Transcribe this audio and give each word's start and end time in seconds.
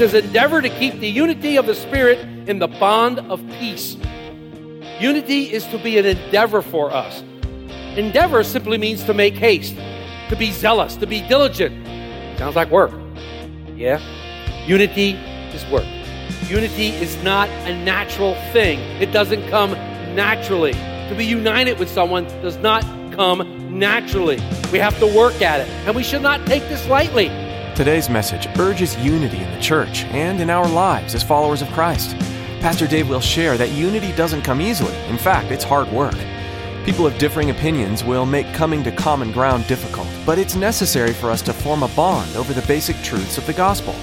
Says, 0.00 0.14
endeavor 0.14 0.62
to 0.62 0.70
keep 0.70 0.98
the 0.98 1.08
unity 1.10 1.56
of 1.56 1.66
the 1.66 1.74
Spirit 1.74 2.18
in 2.48 2.58
the 2.58 2.68
bond 2.68 3.18
of 3.18 3.38
peace. 3.58 3.98
Unity 4.98 5.52
is 5.52 5.66
to 5.66 5.76
be 5.76 5.98
an 5.98 6.06
endeavor 6.06 6.62
for 6.62 6.90
us. 6.90 7.22
Endeavor 7.98 8.42
simply 8.42 8.78
means 8.78 9.04
to 9.04 9.12
make 9.12 9.34
haste, 9.34 9.76
to 10.30 10.36
be 10.36 10.52
zealous, 10.52 10.96
to 10.96 11.06
be 11.06 11.20
diligent. 11.28 11.86
Sounds 12.38 12.56
like 12.56 12.70
work. 12.70 12.92
Yeah? 13.76 14.00
Unity 14.64 15.10
is 15.52 15.66
work. 15.70 15.84
Unity 16.48 16.88
is 16.88 17.22
not 17.22 17.50
a 17.50 17.84
natural 17.84 18.36
thing, 18.54 18.78
it 19.02 19.12
doesn't 19.12 19.50
come 19.50 19.72
naturally. 20.14 20.72
To 20.72 21.14
be 21.14 21.26
united 21.26 21.78
with 21.78 21.90
someone 21.90 22.24
does 22.40 22.56
not 22.56 22.84
come 23.12 23.78
naturally. 23.78 24.38
We 24.72 24.78
have 24.78 24.98
to 25.00 25.06
work 25.14 25.42
at 25.42 25.60
it, 25.60 25.68
and 25.86 25.94
we 25.94 26.02
should 26.02 26.22
not 26.22 26.46
take 26.46 26.62
this 26.70 26.88
lightly. 26.88 27.49
Today's 27.80 28.10
message 28.10 28.46
urges 28.58 28.94
unity 28.98 29.38
in 29.38 29.50
the 29.52 29.58
church 29.58 30.04
and 30.10 30.38
in 30.42 30.50
our 30.50 30.68
lives 30.68 31.14
as 31.14 31.22
followers 31.22 31.62
of 31.62 31.70
Christ. 31.70 32.14
Pastor 32.60 32.86
Dave 32.86 33.08
will 33.08 33.22
share 33.22 33.56
that 33.56 33.70
unity 33.70 34.12
doesn't 34.12 34.42
come 34.42 34.60
easily. 34.60 34.94
In 35.08 35.16
fact, 35.16 35.50
it's 35.50 35.64
hard 35.64 35.90
work. 35.90 36.14
People 36.84 37.06
of 37.06 37.16
differing 37.16 37.48
opinions 37.48 38.04
will 38.04 38.26
make 38.26 38.52
coming 38.52 38.82
to 38.84 38.92
common 38.92 39.32
ground 39.32 39.66
difficult, 39.66 40.08
but 40.26 40.38
it's 40.38 40.54
necessary 40.54 41.14
for 41.14 41.30
us 41.30 41.40
to 41.40 41.54
form 41.54 41.82
a 41.82 41.88
bond 41.96 42.36
over 42.36 42.52
the 42.52 42.66
basic 42.66 42.96
truths 42.96 43.38
of 43.38 43.46
the 43.46 43.54
gospel. 43.54 43.94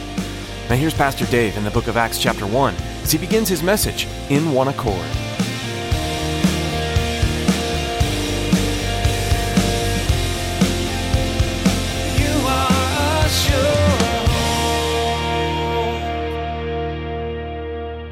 Now, 0.72 0.75
here's 0.75 0.95
Pastor 0.95 1.28
Dave 1.28 1.55
in 1.55 1.64
the 1.64 1.70
book 1.70 1.86
of 1.86 1.98
Acts, 1.98 2.17
chapter 2.17 2.48
1, 2.48 2.73
as 3.03 3.11
he 3.11 3.20
begins 3.20 3.48
his 3.48 3.61
message 3.61 4.08
in 4.31 4.53
one 4.53 4.70
accord. 4.70 5.05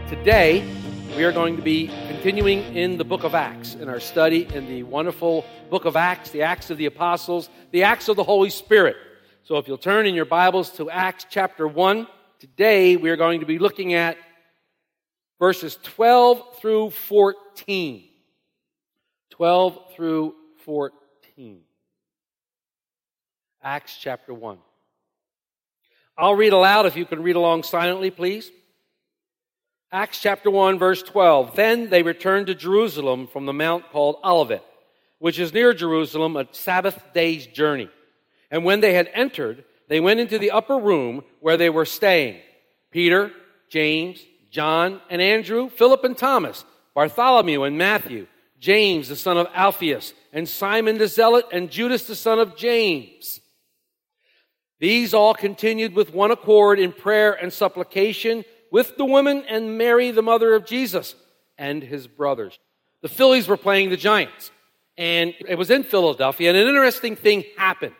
Today, 0.09 0.63
we 1.17 1.23
are 1.23 1.31
going 1.31 1.55
to 1.55 1.63
be 1.63 1.87
continuing 2.07 2.59
in 2.75 2.99
the 2.99 3.03
book 3.03 3.23
of 3.23 3.33
Acts 3.33 3.73
in 3.73 3.89
our 3.89 3.99
study 3.99 4.47
in 4.53 4.67
the 4.67 4.83
wonderful 4.83 5.43
book 5.71 5.85
of 5.85 5.95
Acts, 5.95 6.29
the 6.29 6.43
Acts 6.43 6.69
of 6.69 6.77
the 6.77 6.85
Apostles, 6.85 7.49
the 7.71 7.81
Acts 7.81 8.07
of 8.07 8.15
the 8.15 8.23
Holy 8.23 8.51
Spirit. 8.51 8.97
So 9.45 9.57
if 9.57 9.67
you'll 9.67 9.79
turn 9.79 10.05
in 10.05 10.13
your 10.13 10.25
Bibles 10.25 10.69
to 10.73 10.91
Acts 10.91 11.25
chapter 11.27 11.67
1, 11.67 12.05
today 12.37 12.97
we 12.97 13.09
are 13.09 13.15
going 13.15 13.39
to 13.39 13.47
be 13.47 13.57
looking 13.57 13.95
at 13.95 14.15
verses 15.39 15.79
12 15.81 16.59
through 16.59 16.91
14. 16.91 18.03
12 19.31 19.79
through 19.95 20.35
14. 20.65 21.61
Acts 23.63 23.97
chapter 23.99 24.35
1. 24.35 24.59
I'll 26.15 26.35
read 26.35 26.53
aloud 26.53 26.85
if 26.85 26.95
you 26.95 27.07
can 27.07 27.23
read 27.23 27.35
along 27.37 27.63
silently, 27.63 28.11
please. 28.11 28.51
Acts 29.95 30.19
chapter 30.19 30.51
1, 30.51 30.77
verse 30.77 31.01
12. 31.01 31.55
Then 31.55 31.89
they 31.89 32.03
returned 32.03 32.47
to 32.47 32.53
Jerusalem 32.53 33.27
from 33.27 33.45
the 33.45 33.53
mount 33.53 33.89
called 33.93 34.17
Olivet, 34.25 34.61
which 35.19 35.39
is 35.39 35.53
near 35.53 35.73
Jerusalem, 35.73 36.35
a 36.35 36.49
Sabbath 36.51 37.01
day's 37.13 37.47
journey. 37.47 37.87
And 38.51 38.65
when 38.65 38.81
they 38.81 38.93
had 38.93 39.09
entered, 39.13 39.63
they 39.87 40.01
went 40.01 40.19
into 40.19 40.37
the 40.37 40.51
upper 40.51 40.77
room 40.77 41.23
where 41.39 41.55
they 41.55 41.69
were 41.69 41.85
staying 41.85 42.41
Peter, 42.91 43.31
James, 43.69 44.21
John, 44.51 44.99
and 45.09 45.21
Andrew, 45.21 45.69
Philip 45.69 46.03
and 46.03 46.17
Thomas, 46.17 46.65
Bartholomew 46.93 47.63
and 47.63 47.77
Matthew, 47.77 48.27
James 48.59 49.07
the 49.07 49.15
son 49.15 49.37
of 49.37 49.47
Alphaeus, 49.53 50.13
and 50.33 50.49
Simon 50.49 50.97
the 50.97 51.07
Zealot, 51.07 51.45
and 51.53 51.71
Judas 51.71 52.05
the 52.05 52.15
son 52.15 52.39
of 52.39 52.57
James. 52.57 53.39
These 54.81 55.13
all 55.13 55.33
continued 55.33 55.93
with 55.93 56.13
one 56.13 56.31
accord 56.31 56.79
in 56.79 56.91
prayer 56.91 57.31
and 57.31 57.53
supplication 57.53 58.43
with 58.75 58.97
the 58.97 59.05
women 59.05 59.45
and 59.47 59.77
Mary, 59.77 60.11
the 60.11 60.21
mother 60.21 60.53
of 60.53 60.65
Jesus, 60.65 61.15
and 61.57 61.81
his 61.81 62.07
brothers. 62.07 62.59
The 63.03 63.07
Phillies 63.07 63.47
were 63.47 63.55
playing 63.55 63.89
the 63.89 63.95
Giants, 63.95 64.51
and 64.97 65.33
it 65.47 65.57
was 65.57 65.71
in 65.71 65.83
Philadelphia, 65.83 66.49
and 66.49 66.57
an 66.57 66.67
interesting 66.67 67.15
thing 67.15 67.45
happened. 67.55 67.95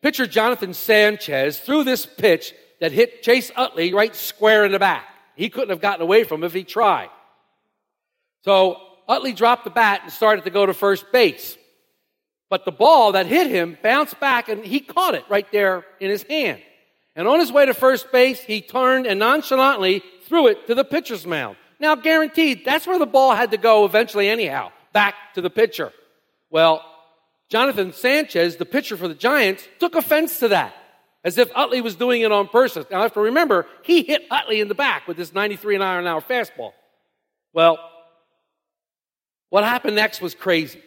Pitcher 0.00 0.26
Jonathan 0.26 0.72
Sanchez 0.72 1.60
threw 1.60 1.84
this 1.84 2.06
pitch 2.06 2.54
that 2.80 2.92
hit 2.92 3.22
Chase 3.22 3.52
Utley 3.54 3.92
right 3.92 4.16
square 4.16 4.64
in 4.64 4.72
the 4.72 4.78
back. 4.78 5.04
He 5.36 5.50
couldn't 5.50 5.68
have 5.68 5.82
gotten 5.82 6.00
away 6.00 6.24
from 6.24 6.42
it 6.42 6.46
if 6.46 6.54
he 6.54 6.64
tried. 6.64 7.10
So 8.46 8.80
Utley 9.08 9.34
dropped 9.34 9.64
the 9.64 9.70
bat 9.70 10.00
and 10.04 10.10
started 10.10 10.44
to 10.44 10.50
go 10.50 10.64
to 10.64 10.72
first 10.72 11.12
base. 11.12 11.58
But 12.48 12.64
the 12.64 12.72
ball 12.72 13.12
that 13.12 13.26
hit 13.26 13.50
him 13.50 13.76
bounced 13.82 14.18
back 14.20 14.48
and 14.48 14.64
he 14.64 14.80
caught 14.80 15.14
it 15.14 15.24
right 15.28 15.52
there 15.52 15.84
in 16.00 16.08
his 16.08 16.22
hand. 16.22 16.62
And 17.16 17.26
on 17.26 17.40
his 17.40 17.52
way 17.52 17.66
to 17.66 17.74
first 17.74 18.12
base, 18.12 18.40
he 18.40 18.60
turned 18.60 19.06
and 19.06 19.18
nonchalantly 19.18 20.02
threw 20.24 20.46
it 20.46 20.66
to 20.68 20.74
the 20.74 20.84
pitcher's 20.84 21.26
mound. 21.26 21.56
Now, 21.78 21.94
guaranteed, 21.94 22.64
that's 22.64 22.86
where 22.86 22.98
the 22.98 23.06
ball 23.06 23.34
had 23.34 23.50
to 23.50 23.56
go 23.56 23.84
eventually, 23.84 24.28
anyhow, 24.28 24.70
back 24.92 25.14
to 25.34 25.40
the 25.40 25.50
pitcher. 25.50 25.92
Well, 26.50 26.84
Jonathan 27.48 27.92
Sanchez, 27.92 28.56
the 28.56 28.66
pitcher 28.66 28.96
for 28.96 29.08
the 29.08 29.14
Giants, 29.14 29.66
took 29.78 29.94
offense 29.94 30.38
to 30.40 30.48
that, 30.48 30.74
as 31.24 31.38
if 31.38 31.50
Utley 31.56 31.80
was 31.80 31.96
doing 31.96 32.22
it 32.22 32.30
on 32.30 32.48
purpose. 32.48 32.86
Now, 32.90 33.00
I 33.00 33.02
have 33.02 33.14
to 33.14 33.20
remember, 33.20 33.66
he 33.82 34.02
hit 34.02 34.22
Utley 34.30 34.60
in 34.60 34.68
the 34.68 34.74
back 34.74 35.08
with 35.08 35.16
this 35.16 35.34
93 35.34 35.78
mile 35.78 35.98
an 35.98 36.06
hour 36.06 36.20
fastball. 36.20 36.72
Well, 37.52 37.78
what 39.48 39.64
happened 39.64 39.96
next 39.96 40.20
was 40.20 40.34
crazy. 40.34 40.82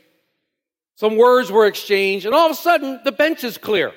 Some 0.95 1.17
words 1.17 1.51
were 1.51 1.66
exchanged, 1.66 2.25
and 2.25 2.35
all 2.35 2.45
of 2.45 2.51
a 2.51 2.55
sudden, 2.55 3.01
the 3.03 3.11
bench 3.11 3.44
is 3.44 3.57
clear. 3.57 3.94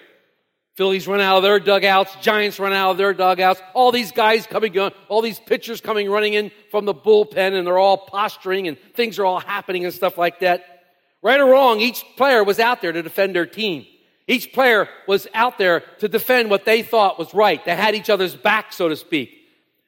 Phillies 0.77 1.09
run 1.09 1.23
out 1.23 1.39
of 1.39 1.43
their 1.43 1.59
dugouts, 1.59 2.15
Giants 2.21 2.59
run 2.61 2.75
out 2.75 2.91
of 2.91 2.99
their 2.99 3.15
dugouts, 3.15 3.63
all 3.73 3.93
these 3.93 4.13
guys 4.13 4.47
coming 4.47 4.79
all 5.09 5.23
these 5.23 5.41
pitchers 5.41 5.81
coming 5.81 6.11
running 6.11 6.35
in 6.35 6.51
from 6.71 6.85
the 6.85 6.95
bullpen, 6.95 7.55
and 7.55 7.67
they're 7.67 7.79
all 7.79 7.97
posturing, 7.97 8.69
and 8.69 8.77
things 8.95 9.19
are 9.19 9.25
all 9.25 9.41
happening 9.41 9.87
and 9.87 9.95
stuff 9.95 10.19
like 10.19 10.41
that. 10.41 10.83
Right 11.23 11.41
or 11.41 11.47
wrong, 11.47 11.81
each 11.81 12.05
player 12.19 12.45
was 12.45 12.61
out 12.61 12.83
there 12.83 12.93
to 12.93 13.03
defend 13.03 13.35
their 13.35 13.47
team. 13.47 13.87
Each 14.29 14.53
player 14.53 14.87
was 15.09 15.27
out 15.33 15.57
there 15.57 15.81
to 16.01 16.09
defend 16.09 16.51
what 16.51 16.67
they 16.67 16.83
thought 16.83 17.19
was 17.19 17.33
right. 17.33 17.65
They 17.65 17.75
had 17.75 17.95
each 17.95 18.11
other's 18.11 18.37
back, 18.37 18.75
so 18.75 18.91
to 18.91 18.97
speak. 18.97 19.31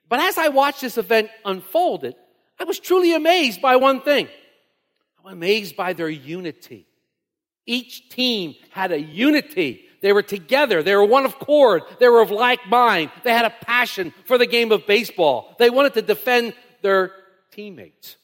But 0.08 0.20
as 0.20 0.38
I 0.38 0.48
watched 0.48 0.80
this 0.80 0.96
event 0.96 1.28
unfolded, 1.44 2.14
I 2.58 2.64
was 2.64 2.80
truly 2.80 3.14
amazed 3.14 3.60
by 3.60 3.76
one 3.76 4.00
thing. 4.00 4.26
I'm 5.22 5.34
amazed 5.34 5.76
by 5.76 5.92
their 5.92 6.08
unity. 6.08 6.86
Each 7.66 8.08
team 8.08 8.54
had 8.70 8.90
a 8.90 8.98
unity. 8.98 9.84
They 10.00 10.12
were 10.12 10.22
together. 10.22 10.82
They 10.82 10.94
were 10.94 11.04
one 11.04 11.24
of 11.24 11.34
accord. 11.34 11.82
They 11.98 12.08
were 12.08 12.20
of 12.20 12.30
like 12.30 12.66
mind. 12.66 13.10
They 13.24 13.32
had 13.32 13.44
a 13.44 13.54
passion 13.64 14.14
for 14.24 14.38
the 14.38 14.46
game 14.46 14.72
of 14.72 14.86
baseball. 14.86 15.56
They 15.58 15.70
wanted 15.70 15.94
to 15.94 16.02
defend 16.02 16.54
their 16.82 17.12
teammates. 17.50 18.16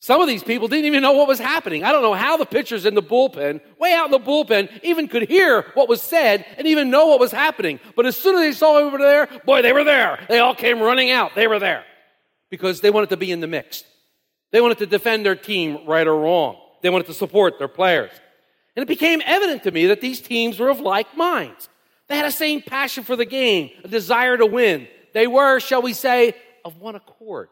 Some 0.00 0.20
of 0.20 0.28
these 0.28 0.44
people 0.44 0.68
didn't 0.68 0.84
even 0.84 1.02
know 1.02 1.12
what 1.12 1.26
was 1.26 1.40
happening. 1.40 1.82
I 1.82 1.90
don't 1.90 2.02
know 2.02 2.14
how 2.14 2.36
the 2.36 2.46
pitchers 2.46 2.86
in 2.86 2.94
the 2.94 3.02
bullpen, 3.02 3.60
way 3.80 3.92
out 3.92 4.06
in 4.06 4.12
the 4.12 4.20
bullpen, 4.20 4.70
even 4.84 5.08
could 5.08 5.28
hear 5.28 5.62
what 5.74 5.88
was 5.88 6.00
said 6.00 6.46
and 6.56 6.68
even 6.68 6.90
know 6.90 7.06
what 7.06 7.18
was 7.18 7.32
happening. 7.32 7.80
But 7.96 8.06
as 8.06 8.16
soon 8.16 8.36
as 8.36 8.40
they 8.40 8.52
saw 8.52 8.78
over 8.78 8.96
there, 8.96 9.28
boy, 9.44 9.62
they 9.62 9.72
were 9.72 9.84
there. 9.84 10.24
They 10.28 10.38
all 10.38 10.54
came 10.54 10.80
running 10.80 11.10
out. 11.10 11.34
They 11.34 11.48
were 11.48 11.58
there 11.58 11.84
because 12.48 12.80
they 12.80 12.90
wanted 12.90 13.10
to 13.10 13.16
be 13.16 13.32
in 13.32 13.40
the 13.40 13.48
mix. 13.48 13.82
They 14.52 14.60
wanted 14.60 14.78
to 14.78 14.86
defend 14.86 15.26
their 15.26 15.36
team 15.36 15.86
right 15.86 16.06
or 16.06 16.16
wrong. 16.16 16.56
They 16.82 16.90
wanted 16.90 17.08
to 17.08 17.14
support 17.14 17.58
their 17.58 17.68
players. 17.68 18.12
And 18.78 18.84
it 18.84 18.86
became 18.86 19.20
evident 19.26 19.64
to 19.64 19.72
me 19.72 19.86
that 19.86 20.00
these 20.00 20.20
teams 20.20 20.60
were 20.60 20.68
of 20.68 20.78
like 20.78 21.16
minds. 21.16 21.68
They 22.06 22.16
had 22.16 22.26
a 22.26 22.30
same 22.30 22.62
passion 22.62 23.02
for 23.02 23.16
the 23.16 23.24
game, 23.24 23.70
a 23.82 23.88
desire 23.88 24.36
to 24.36 24.46
win. 24.46 24.86
They 25.14 25.26
were, 25.26 25.58
shall 25.58 25.82
we 25.82 25.92
say, 25.92 26.34
of 26.64 26.78
one 26.78 26.94
accord. 26.94 27.48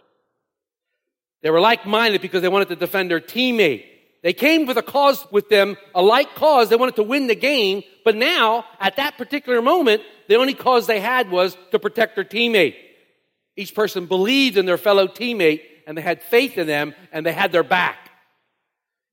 They 1.43 1.51
were 1.51 1.59
like 1.59 1.85
minded 1.85 2.23
because 2.23 2.43
they 2.43 2.49
wanted 2.49 2.69
to 2.69 2.77
defend 2.77 3.11
their 3.11 3.19
teammate. 3.19 3.87
They 4.23 4.35
came 4.35 4.67
with 4.67 4.77
a 4.77 4.85
cause 4.85 5.27
with 5.33 5.49
them, 5.49 5.77
a 5.97 6.01
like 6.01 6.33
cause. 6.37 6.69
They 6.69 6.77
wanted 6.77 6.95
to 6.95 7.03
win 7.03 7.27
the 7.27 7.35
game. 7.35 7.83
But 8.05 8.15
now, 8.15 8.65
at 8.79 8.95
that 8.95 9.19
particular 9.19 9.61
moment, 9.61 10.03
the 10.29 10.37
only 10.37 10.55
cause 10.55 10.87
they 10.87 11.01
had 11.01 11.33
was 11.33 11.57
to 11.73 11.81
protect 11.81 12.15
their 12.15 12.25
teammate. 12.25 12.77
Each 13.57 13.75
person 13.75 14.07
believed 14.07 14.57
in 14.57 14.65
their 14.65 14.79
fellow 14.79 15.09
teammate 15.09 15.63
and 15.89 15.99
they 15.99 16.03
had 16.03 16.23
faith 16.23 16.57
in 16.57 16.69
them 16.69 16.95
and 17.11 17.27
they 17.27 17.33
had 17.33 17.51
their 17.51 17.65
back. 17.65 18.13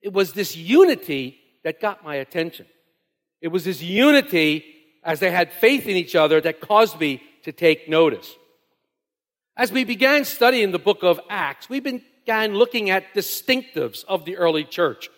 It 0.00 0.12
was 0.12 0.32
this 0.32 0.54
unity 0.54 1.40
that 1.64 1.80
got 1.80 2.04
my 2.04 2.16
attention. 2.16 2.66
It 3.40 3.48
was 3.48 3.64
this 3.64 3.82
unity 3.82 4.64
as 5.02 5.20
they 5.20 5.30
had 5.30 5.52
faith 5.52 5.86
in 5.86 5.96
each 5.96 6.14
other 6.14 6.40
that 6.40 6.60
caused 6.60 7.00
me 7.00 7.22
to 7.42 7.52
take 7.52 7.88
notice. 7.88 8.34
As 9.56 9.70
we 9.70 9.84
began 9.84 10.24
studying 10.24 10.72
the 10.72 10.78
book 10.78 11.02
of 11.02 11.20
Acts, 11.28 11.68
we 11.68 11.80
began 11.80 12.54
looking 12.54 12.90
at 12.90 13.14
distinctives 13.14 14.04
of 14.04 14.24
the 14.24 14.36
early 14.36 14.64
church. 14.64 15.10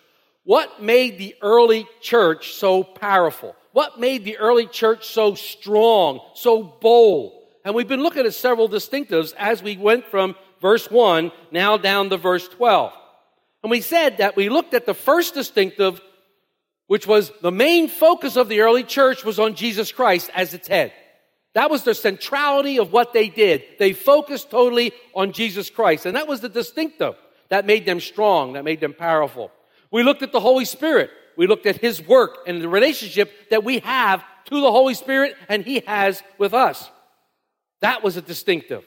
What 0.44 0.82
made 0.82 1.19
the 1.19 1.34
early 1.43 1.87
church 2.00 2.54
so 2.54 2.84
powerful? 2.84 3.56
What 3.72 3.98
made 3.98 4.25
the 4.25 4.38
early 4.38 4.66
church 4.66 5.08
so 5.08 5.34
strong, 5.34 6.20
so 6.34 6.62
bold? 6.62 7.32
And 7.64 7.75
we've 7.75 7.88
been 7.88 8.02
looking 8.02 8.26
at 8.26 8.34
several 8.34 8.69
distinctives 8.69 9.34
as 9.37 9.62
we 9.62 9.76
went 9.76 10.06
from 10.06 10.37
verse 10.60 10.90
1 10.90 11.32
now 11.50 11.76
down 11.76 12.10
to 12.10 12.16
verse 12.16 12.46
12. 12.48 12.93
And 13.62 13.70
we 13.70 13.81
said 13.81 14.19
that 14.19 14.37
we 14.37 14.48
looked 14.48 14.75
at 14.75 14.87
the 14.87 14.94
first 14.94 15.34
distinctive, 15.34 16.00
which 16.86 17.06
was 17.06 17.32
the 17.42 17.50
main 17.50 17.88
focus 17.88 18.36
of 18.36 18.48
the 18.48 18.60
early 18.60 18.84
church 18.84 19.24
was 19.24 19.38
on 19.38 19.54
Jesus 19.54 19.92
Christ 19.92 20.30
as 20.34 20.54
its 20.54 20.68
head. 20.68 20.92
That 21.54 21.70
was 21.70 21.84
the 21.84 21.94
centrality 21.94 22.78
of 22.78 22.92
what 22.92 23.12
they 23.12 23.28
did. 23.28 23.64
They 23.78 23.92
focused 23.92 24.50
totally 24.50 24.92
on 25.14 25.32
Jesus 25.32 25.70
Christ. 25.70 26.04
And 26.06 26.14
that 26.14 26.28
was 26.28 26.40
the 26.40 26.48
distinctive 26.48 27.14
that 27.48 27.66
made 27.66 27.86
them 27.86 28.00
strong, 28.00 28.52
that 28.52 28.64
made 28.64 28.80
them 28.80 28.92
powerful. 28.92 29.50
We 29.90 30.02
looked 30.02 30.22
at 30.22 30.32
the 30.32 30.40
Holy 30.40 30.64
Spirit. 30.64 31.10
We 31.36 31.46
looked 31.46 31.66
at 31.66 31.76
His 31.76 32.06
work 32.06 32.38
and 32.46 32.60
the 32.60 32.68
relationship 32.68 33.32
that 33.50 33.64
we 33.64 33.78
have 33.80 34.22
to 34.46 34.60
the 34.60 34.70
Holy 34.70 34.94
Spirit 34.94 35.34
and 35.48 35.64
He 35.64 35.80
has 35.86 36.22
with 36.38 36.54
us. 36.54 36.90
That 37.80 38.02
was 38.02 38.16
a 38.16 38.22
distinctive. 38.22 38.84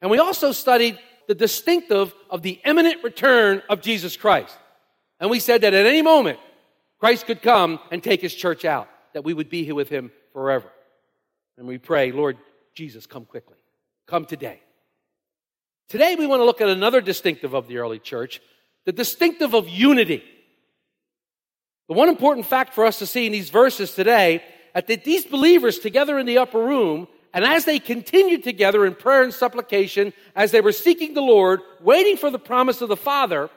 And 0.00 0.10
we 0.10 0.18
also 0.18 0.52
studied 0.52 0.98
the 1.28 1.34
distinctive 1.34 2.14
of 2.30 2.42
the 2.42 2.60
imminent 2.64 3.04
return 3.04 3.62
of 3.68 3.80
Jesus 3.80 4.16
Christ. 4.16 4.56
And 5.20 5.30
we 5.30 5.40
said 5.40 5.60
that 5.60 5.74
at 5.74 5.86
any 5.86 6.02
moment, 6.02 6.38
Christ 6.98 7.26
could 7.26 7.42
come 7.42 7.78
and 7.90 8.02
take 8.02 8.20
his 8.20 8.34
church 8.34 8.64
out, 8.64 8.88
that 9.14 9.24
we 9.24 9.34
would 9.34 9.48
be 9.48 9.64
here 9.64 9.74
with 9.74 9.88
him 9.88 10.10
forever. 10.32 10.68
And 11.56 11.66
we 11.66 11.78
pray, 11.78 12.12
Lord 12.12 12.36
Jesus, 12.74 13.06
come 13.06 13.24
quickly. 13.24 13.56
Come 14.06 14.24
today. 14.24 14.60
Today, 15.88 16.16
we 16.16 16.26
want 16.26 16.40
to 16.40 16.44
look 16.44 16.60
at 16.60 16.68
another 16.68 17.00
distinctive 17.00 17.54
of 17.54 17.66
the 17.66 17.78
early 17.78 17.98
church, 17.98 18.40
the 18.84 18.92
distinctive 18.92 19.54
of 19.54 19.68
unity. 19.68 20.22
The 21.88 21.94
one 21.94 22.08
important 22.08 22.46
fact 22.46 22.74
for 22.74 22.84
us 22.84 22.98
to 22.98 23.06
see 23.06 23.26
in 23.26 23.32
these 23.32 23.50
verses 23.50 23.94
today, 23.94 24.42
that 24.74 25.04
these 25.04 25.24
believers 25.24 25.78
together 25.78 26.18
in 26.18 26.26
the 26.26 26.38
upper 26.38 26.62
room 26.62 27.08
and 27.34 27.44
as 27.44 27.64
they 27.64 27.78
continued 27.78 28.42
together 28.42 28.86
in 28.86 28.94
prayer 28.94 29.22
and 29.22 29.34
supplication, 29.34 30.12
as 30.34 30.50
they 30.50 30.60
were 30.60 30.72
seeking 30.72 31.14
the 31.14 31.20
Lord, 31.20 31.60
waiting 31.80 32.16
for 32.16 32.30
the 32.30 32.38
promise 32.38 32.80
of 32.80 32.88
the 32.88 32.96
Father, 32.96 33.50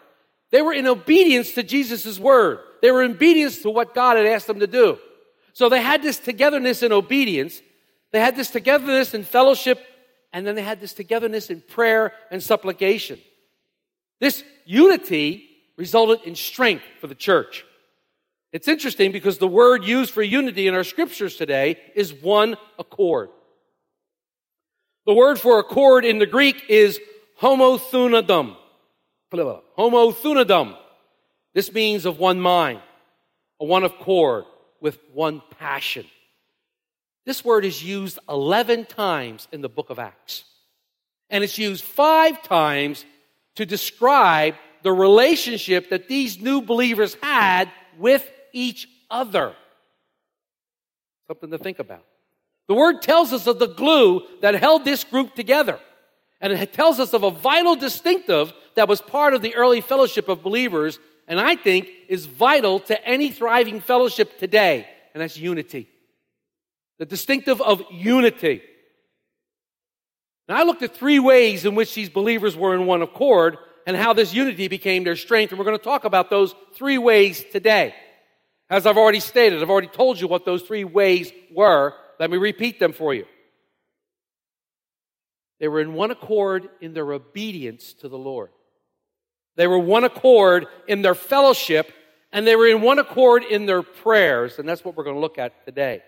they 0.51 0.61
were 0.61 0.73
in 0.73 0.87
obedience 0.87 1.51
to 1.53 1.63
Jesus' 1.63 2.19
word. 2.19 2.59
They 2.81 2.91
were 2.91 3.03
in 3.03 3.11
obedience 3.11 3.61
to 3.61 3.69
what 3.69 3.95
God 3.95 4.17
had 4.17 4.25
asked 4.25 4.47
them 4.47 4.59
to 4.59 4.67
do. 4.67 4.97
So 5.53 5.69
they 5.69 5.81
had 5.81 6.01
this 6.01 6.17
togetherness 6.17 6.83
in 6.83 6.91
obedience. 6.91 7.61
They 8.11 8.19
had 8.19 8.35
this 8.35 8.51
togetherness 8.51 9.13
in 9.13 9.23
fellowship, 9.23 9.79
and 10.33 10.45
then 10.45 10.55
they 10.55 10.61
had 10.61 10.79
this 10.79 10.93
togetherness 10.93 11.49
in 11.49 11.61
prayer 11.61 12.13
and 12.29 12.43
supplication. 12.43 13.19
This 14.19 14.43
unity 14.65 15.47
resulted 15.77 16.27
in 16.27 16.35
strength 16.35 16.83
for 16.99 17.07
the 17.07 17.15
church. 17.15 17.65
It's 18.51 18.67
interesting 18.67 19.11
because 19.11 19.37
the 19.37 19.47
word 19.47 19.85
used 19.85 20.11
for 20.11 20.21
unity 20.21 20.67
in 20.67 20.75
our 20.75 20.83
scriptures 20.83 21.37
today 21.37 21.77
is 21.95 22.13
one 22.13 22.57
accord. 22.77 23.29
The 25.05 25.13
word 25.13 25.39
for 25.39 25.59
accord 25.59 26.05
in 26.05 26.19
the 26.19 26.25
Greek 26.25 26.63
is 26.69 26.99
homothumadon. 27.41 28.57
Homothumadon. 29.31 30.77
This 31.53 31.71
means 31.73 32.05
of 32.05 32.19
one 32.19 32.39
mind, 32.39 32.79
a 33.59 33.65
one 33.65 33.83
accord, 33.83 34.45
with 34.79 34.97
one 35.13 35.41
passion. 35.59 36.05
This 37.25 37.45
word 37.45 37.65
is 37.65 37.83
used 37.83 38.19
11 38.27 38.85
times 38.85 39.47
in 39.51 39.61
the 39.61 39.69
book 39.69 39.89
of 39.89 39.99
Acts. 39.99 40.43
And 41.29 41.43
it's 41.43 41.57
used 41.57 41.83
five 41.83 42.41
times 42.43 43.05
to 43.55 43.65
describe 43.65 44.55
the 44.83 44.91
relationship 44.91 45.89
that 45.89 46.07
these 46.07 46.39
new 46.39 46.61
believers 46.61 47.15
had 47.21 47.69
with 47.97 48.27
each 48.53 48.87
other. 49.09 49.53
Something 51.27 51.51
to 51.51 51.57
think 51.57 51.79
about. 51.79 52.03
The 52.67 52.73
word 52.73 53.01
tells 53.01 53.33
us 53.33 53.47
of 53.47 53.59
the 53.59 53.67
glue 53.67 54.23
that 54.41 54.55
held 54.55 54.83
this 54.83 55.03
group 55.03 55.35
together. 55.35 55.79
And 56.39 56.51
it 56.51 56.73
tells 56.73 56.99
us 56.99 57.13
of 57.13 57.23
a 57.23 57.31
vital 57.31 57.75
distinctive 57.75 58.51
that 58.75 58.87
was 58.87 59.01
part 59.01 59.33
of 59.33 59.41
the 59.41 59.55
early 59.55 59.81
fellowship 59.81 60.29
of 60.29 60.43
believers, 60.43 60.99
and 61.27 61.39
I 61.39 61.55
think 61.55 61.87
is 62.07 62.25
vital 62.25 62.79
to 62.81 63.05
any 63.07 63.31
thriving 63.31 63.81
fellowship 63.81 64.39
today, 64.39 64.87
and 65.13 65.21
that's 65.21 65.37
unity. 65.37 65.87
The 66.99 67.05
distinctive 67.05 67.61
of 67.61 67.83
unity. 67.91 68.61
Now, 70.47 70.57
I 70.57 70.63
looked 70.63 70.83
at 70.83 70.95
three 70.95 71.19
ways 71.19 71.65
in 71.65 71.75
which 71.75 71.93
these 71.95 72.09
believers 72.09 72.55
were 72.55 72.75
in 72.75 72.85
one 72.85 73.01
accord 73.01 73.57
and 73.87 73.95
how 73.95 74.13
this 74.13 74.33
unity 74.33 74.67
became 74.67 75.03
their 75.03 75.15
strength, 75.15 75.51
and 75.51 75.59
we're 75.59 75.65
going 75.65 75.77
to 75.77 75.83
talk 75.83 76.03
about 76.03 76.29
those 76.29 76.53
three 76.75 76.97
ways 76.97 77.43
today. 77.51 77.95
As 78.69 78.85
I've 78.85 78.97
already 78.97 79.19
stated, 79.19 79.61
I've 79.61 79.69
already 79.69 79.87
told 79.87 80.19
you 80.19 80.27
what 80.27 80.45
those 80.45 80.61
three 80.61 80.83
ways 80.83 81.31
were, 81.53 81.93
let 82.19 82.29
me 82.29 82.37
repeat 82.37 82.79
them 82.79 82.93
for 82.93 83.13
you. 83.13 83.25
They 85.59 85.67
were 85.67 85.81
in 85.81 85.93
one 85.93 86.11
accord 86.11 86.69
in 86.81 86.93
their 86.93 87.11
obedience 87.11 87.93
to 87.95 88.09
the 88.09 88.17
Lord. 88.17 88.49
They 89.55 89.67
were 89.67 89.79
one 89.79 90.03
accord 90.03 90.67
in 90.87 91.01
their 91.01 91.15
fellowship, 91.15 91.91
and 92.31 92.47
they 92.47 92.55
were 92.55 92.67
in 92.67 92.81
one 92.81 92.99
accord 92.99 93.43
in 93.43 93.65
their 93.65 93.81
prayers, 93.81 94.59
and 94.59 94.67
that's 94.67 94.83
what 94.83 94.95
we're 94.95 95.03
going 95.03 95.15
to 95.15 95.21
look 95.21 95.37
at 95.37 95.65
today. 95.65 96.01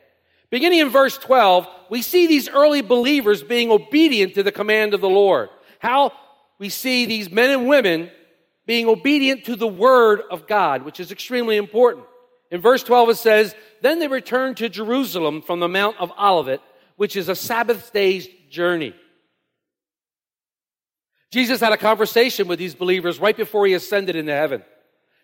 Beginning 0.49 0.79
in 0.79 0.89
verse 0.89 1.17
12, 1.17 1.67
we 1.89 2.01
see 2.01 2.27
these 2.27 2.47
early 2.47 2.81
believers 2.81 3.41
being 3.41 3.71
obedient 3.71 4.35
to 4.35 4.43
the 4.43 4.51
command 4.51 4.93
of 4.93 5.01
the 5.01 5.09
Lord. 5.09 5.49
How 5.79 6.13
we 6.59 6.69
see 6.69 7.05
these 7.05 7.31
men 7.31 7.49
and 7.49 7.67
women 7.67 8.11
being 8.65 8.87
obedient 8.87 9.45
to 9.45 9.55
the 9.55 9.67
word 9.67 10.21
of 10.31 10.47
God, 10.47 10.83
which 10.83 10.99
is 10.99 11.11
extremely 11.11 11.57
important. 11.57 12.05
In 12.51 12.61
verse 12.61 12.83
12, 12.83 13.09
it 13.09 13.15
says, 13.15 13.55
Then 13.81 13.99
they 13.99 14.07
returned 14.07 14.57
to 14.57 14.69
Jerusalem 14.69 15.41
from 15.41 15.59
the 15.59 15.67
Mount 15.67 15.97
of 15.99 16.11
Olivet, 16.17 16.61
which 16.95 17.15
is 17.15 17.29
a 17.29 17.35
Sabbath 17.35 17.91
day's 17.91 18.27
journey. 18.49 18.93
Jesus 21.33 21.61
had 21.61 21.73
a 21.73 21.77
conversation 21.77 22.47
with 22.47 22.59
these 22.59 22.75
believers 22.75 23.19
right 23.19 23.35
before 23.35 23.65
he 23.65 23.73
ascended 23.73 24.15
into 24.15 24.31
heaven. 24.31 24.61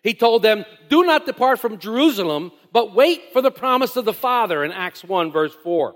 He 0.02 0.12
told 0.12 0.42
them, 0.42 0.64
Do 0.88 1.04
not 1.04 1.24
depart 1.24 1.60
from 1.60 1.78
Jerusalem, 1.78 2.50
but 2.72 2.96
wait 2.96 3.32
for 3.32 3.40
the 3.40 3.52
promise 3.52 3.94
of 3.94 4.04
the 4.04 4.12
Father 4.12 4.64
in 4.64 4.72
Acts 4.72 5.04
1, 5.04 5.30
verse 5.30 5.54
4. 5.62 5.94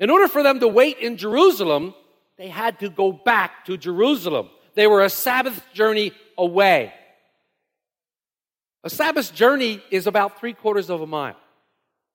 In 0.00 0.08
order 0.08 0.26
for 0.26 0.42
them 0.42 0.58
to 0.60 0.68
wait 0.68 1.00
in 1.00 1.18
Jerusalem, 1.18 1.92
they 2.38 2.48
had 2.48 2.80
to 2.80 2.88
go 2.88 3.12
back 3.12 3.66
to 3.66 3.76
Jerusalem. 3.76 4.48
They 4.74 4.86
were 4.86 5.02
a 5.02 5.10
Sabbath 5.10 5.62
journey 5.74 6.12
away. 6.38 6.94
A 8.84 8.88
Sabbath 8.88 9.34
journey 9.34 9.82
is 9.90 10.06
about 10.06 10.40
three 10.40 10.54
quarters 10.54 10.88
of 10.88 11.02
a 11.02 11.06
mile 11.06 11.36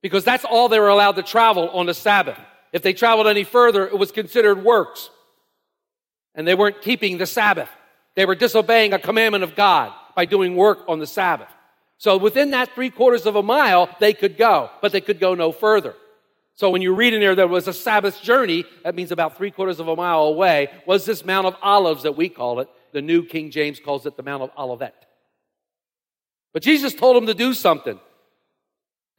because 0.01 0.23
that's 0.23 0.43
all 0.43 0.69
they 0.69 0.79
were 0.79 0.89
allowed 0.89 1.17
to 1.17 1.23
travel 1.23 1.69
on 1.69 1.85
the 1.85 1.93
Sabbath. 1.93 2.39
If 2.73 2.81
they 2.81 2.93
traveled 2.93 3.27
any 3.27 3.43
further, 3.43 3.85
it 3.85 3.99
was 3.99 4.11
considered 4.11 4.63
works. 4.63 5.11
And 6.37 6.47
they 6.47 6.55
weren't 6.55 6.81
keeping 6.81 7.17
the 7.17 7.25
Sabbath. 7.25 7.69
They 8.15 8.25
were 8.25 8.35
disobeying 8.35 8.93
a 8.93 8.99
commandment 8.99 9.43
of 9.43 9.55
God 9.55 9.91
by 10.15 10.23
doing 10.25 10.55
work 10.55 10.85
on 10.87 10.99
the 10.99 11.07
Sabbath. 11.07 11.49
So 11.97 12.17
within 12.17 12.51
that 12.51 12.73
three 12.73 12.91
quarters 12.91 13.25
of 13.25 13.35
a 13.35 13.43
mile, 13.43 13.89
they 13.99 14.13
could 14.13 14.37
go, 14.37 14.69
but 14.81 14.91
they 14.91 15.01
could 15.01 15.19
go 15.19 15.33
no 15.33 15.51
further. 15.51 15.95
So 16.53 16.69
when 16.69 16.81
you 16.81 16.95
read 16.95 17.13
in 17.13 17.19
there 17.19 17.35
there 17.35 17.47
was 17.47 17.67
a 17.67 17.73
Sabbath 17.73 18.21
journey, 18.21 18.65
that 18.83 18.95
means 18.95 19.11
about 19.11 19.37
three 19.37 19.51
quarters 19.51 19.79
of 19.79 19.87
a 19.87 19.95
mile 19.95 20.23
away, 20.23 20.69
was 20.85 21.05
this 21.05 21.25
Mount 21.25 21.47
of 21.47 21.55
Olives 21.61 22.03
that 22.03 22.17
we 22.17 22.29
call 22.29 22.59
it. 22.59 22.69
The 22.93 23.01
New 23.01 23.23
King 23.23 23.51
James 23.51 23.79
calls 23.79 24.05
it 24.05 24.15
the 24.15 24.23
Mount 24.23 24.43
of 24.43 24.51
Olivet. 24.57 25.05
But 26.53 26.63
Jesus 26.63 26.93
told 26.93 27.15
them 27.15 27.27
to 27.27 27.33
do 27.33 27.53
something. 27.53 27.99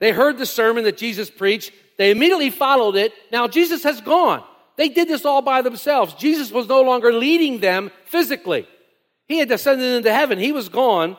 They 0.01 0.13
heard 0.13 0.39
the 0.39 0.47
sermon 0.47 0.85
that 0.85 0.97
Jesus 0.97 1.31
preached. 1.31 1.73
They 1.97 2.11
immediately 2.11 2.51
followed 2.51 2.97
it. 2.97 3.13
Now 3.31 3.49
Jesus 3.49 3.83
has 3.83 4.01
gone. 4.01 4.43
They 4.79 4.89
did 4.89 5.09
this 5.09 5.25
all 5.25 5.43
by 5.43 5.61
themselves. 5.61 6.15
Jesus 6.15 6.53
was 6.53 6.69
no 6.69 6.81
longer 6.83 7.13
leading 7.13 7.59
them 7.59 7.91
physically. 8.07 8.67
He 9.27 9.39
had 9.39 9.49
descended 9.49 9.97
into 9.97 10.15
heaven. 10.15 10.39
He 10.39 10.53
was 10.53 10.69
gone. 10.69 11.17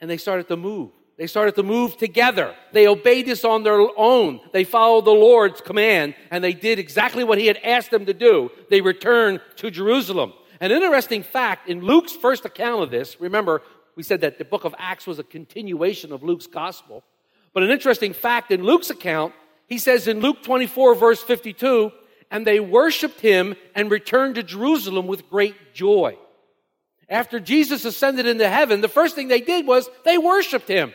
And 0.00 0.10
they 0.10 0.16
started 0.16 0.48
to 0.48 0.56
move. 0.56 0.90
They 1.18 1.26
started 1.26 1.54
to 1.56 1.62
move 1.62 1.98
together. 1.98 2.56
They 2.72 2.88
obeyed 2.88 3.26
this 3.26 3.44
on 3.44 3.62
their 3.62 3.78
own. 3.96 4.40
They 4.52 4.64
followed 4.64 5.04
the 5.04 5.10
Lord's 5.10 5.60
command 5.60 6.14
and 6.30 6.42
they 6.42 6.54
did 6.54 6.78
exactly 6.78 7.22
what 7.22 7.38
he 7.38 7.46
had 7.46 7.58
asked 7.62 7.90
them 7.90 8.06
to 8.06 8.14
do. 8.14 8.50
They 8.70 8.80
returned 8.80 9.42
to 9.56 9.70
Jerusalem. 9.70 10.32
An 10.58 10.72
interesting 10.72 11.22
fact 11.22 11.68
in 11.68 11.82
Luke's 11.82 12.12
first 12.12 12.46
account 12.46 12.82
of 12.82 12.90
this, 12.90 13.20
remember, 13.20 13.62
we 13.96 14.02
said 14.02 14.22
that 14.22 14.38
the 14.38 14.46
book 14.46 14.64
of 14.64 14.74
Acts 14.78 15.06
was 15.06 15.18
a 15.18 15.24
continuation 15.24 16.10
of 16.10 16.22
Luke's 16.22 16.46
gospel. 16.46 17.04
But 17.52 17.64
an 17.64 17.70
interesting 17.70 18.14
fact 18.14 18.50
in 18.50 18.62
Luke's 18.64 18.88
account, 18.88 19.34
he 19.66 19.76
says 19.76 20.08
in 20.08 20.20
Luke 20.20 20.42
24, 20.42 20.94
verse 20.94 21.22
52, 21.22 21.92
and 22.32 22.44
they 22.44 22.58
worshiped 22.58 23.20
him 23.20 23.54
and 23.76 23.90
returned 23.90 24.34
to 24.34 24.42
Jerusalem 24.42 25.06
with 25.06 25.30
great 25.30 25.74
joy. 25.74 26.16
After 27.08 27.38
Jesus 27.38 27.84
ascended 27.84 28.26
into 28.26 28.48
heaven, 28.48 28.80
the 28.80 28.88
first 28.88 29.14
thing 29.14 29.28
they 29.28 29.42
did 29.42 29.66
was 29.66 29.88
they 30.04 30.18
worshiped 30.18 30.66
him. 30.66 30.92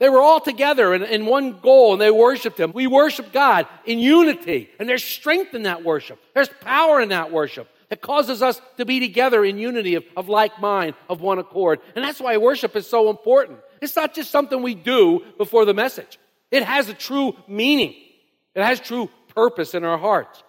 They 0.00 0.08
were 0.08 0.20
all 0.20 0.40
together 0.40 0.94
in, 0.94 1.02
in 1.04 1.26
one 1.26 1.60
goal 1.60 1.92
and 1.92 2.00
they 2.00 2.10
worshiped 2.10 2.58
Him. 2.58 2.72
We 2.72 2.86
worship 2.86 3.32
God 3.32 3.66
in 3.84 3.98
unity, 3.98 4.70
and 4.78 4.88
there's 4.88 5.04
strength 5.04 5.54
in 5.54 5.64
that 5.64 5.84
worship. 5.84 6.18
There's 6.34 6.48
power 6.48 7.02
in 7.02 7.10
that 7.10 7.30
worship 7.30 7.68
that 7.90 8.00
causes 8.00 8.40
us 8.40 8.62
to 8.78 8.86
be 8.86 8.98
together 8.98 9.44
in 9.44 9.58
unity 9.58 9.96
of, 9.96 10.04
of 10.16 10.28
like 10.28 10.58
mind, 10.58 10.94
of 11.10 11.20
one 11.20 11.38
accord. 11.38 11.80
And 11.94 12.02
that's 12.02 12.20
why 12.20 12.38
worship 12.38 12.76
is 12.76 12.86
so 12.86 13.10
important. 13.10 13.58
It's 13.82 13.94
not 13.94 14.14
just 14.14 14.30
something 14.30 14.62
we 14.62 14.74
do 14.74 15.22
before 15.36 15.66
the 15.66 15.74
message, 15.74 16.18
it 16.50 16.64
has 16.64 16.88
a 16.88 16.94
true 16.94 17.36
meaning, 17.46 17.94
it 18.54 18.64
has 18.64 18.80
true 18.80 19.10
purpose 19.34 19.74
in 19.74 19.84
our 19.84 19.98
hearts. 19.98 20.42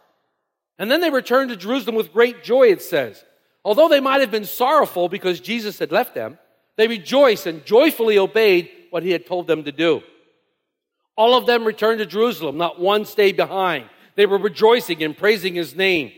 And 0.77 0.89
then 0.89 1.01
they 1.01 1.09
returned 1.09 1.49
to 1.49 1.55
Jerusalem 1.55 1.95
with 1.95 2.13
great 2.13 2.43
joy, 2.43 2.67
it 2.67 2.81
says. 2.81 3.23
Although 3.63 3.87
they 3.87 3.99
might 3.99 4.21
have 4.21 4.31
been 4.31 4.45
sorrowful 4.45 5.09
because 5.09 5.39
Jesus 5.39 5.79
had 5.79 5.91
left 5.91 6.15
them, 6.15 6.39
they 6.77 6.87
rejoiced 6.87 7.45
and 7.45 7.63
joyfully 7.65 8.17
obeyed 8.17 8.69
what 8.89 9.03
he 9.03 9.11
had 9.11 9.25
told 9.25 9.47
them 9.47 9.63
to 9.65 9.71
do. 9.71 10.01
All 11.15 11.37
of 11.37 11.45
them 11.45 11.65
returned 11.65 11.99
to 11.99 12.05
Jerusalem, 12.05 12.57
not 12.57 12.79
one 12.79 13.05
stayed 13.05 13.37
behind. 13.37 13.85
They 14.15 14.25
were 14.25 14.37
rejoicing 14.37 15.03
and 15.03 15.15
praising 15.15 15.53
his 15.53 15.75
name. 15.75 16.11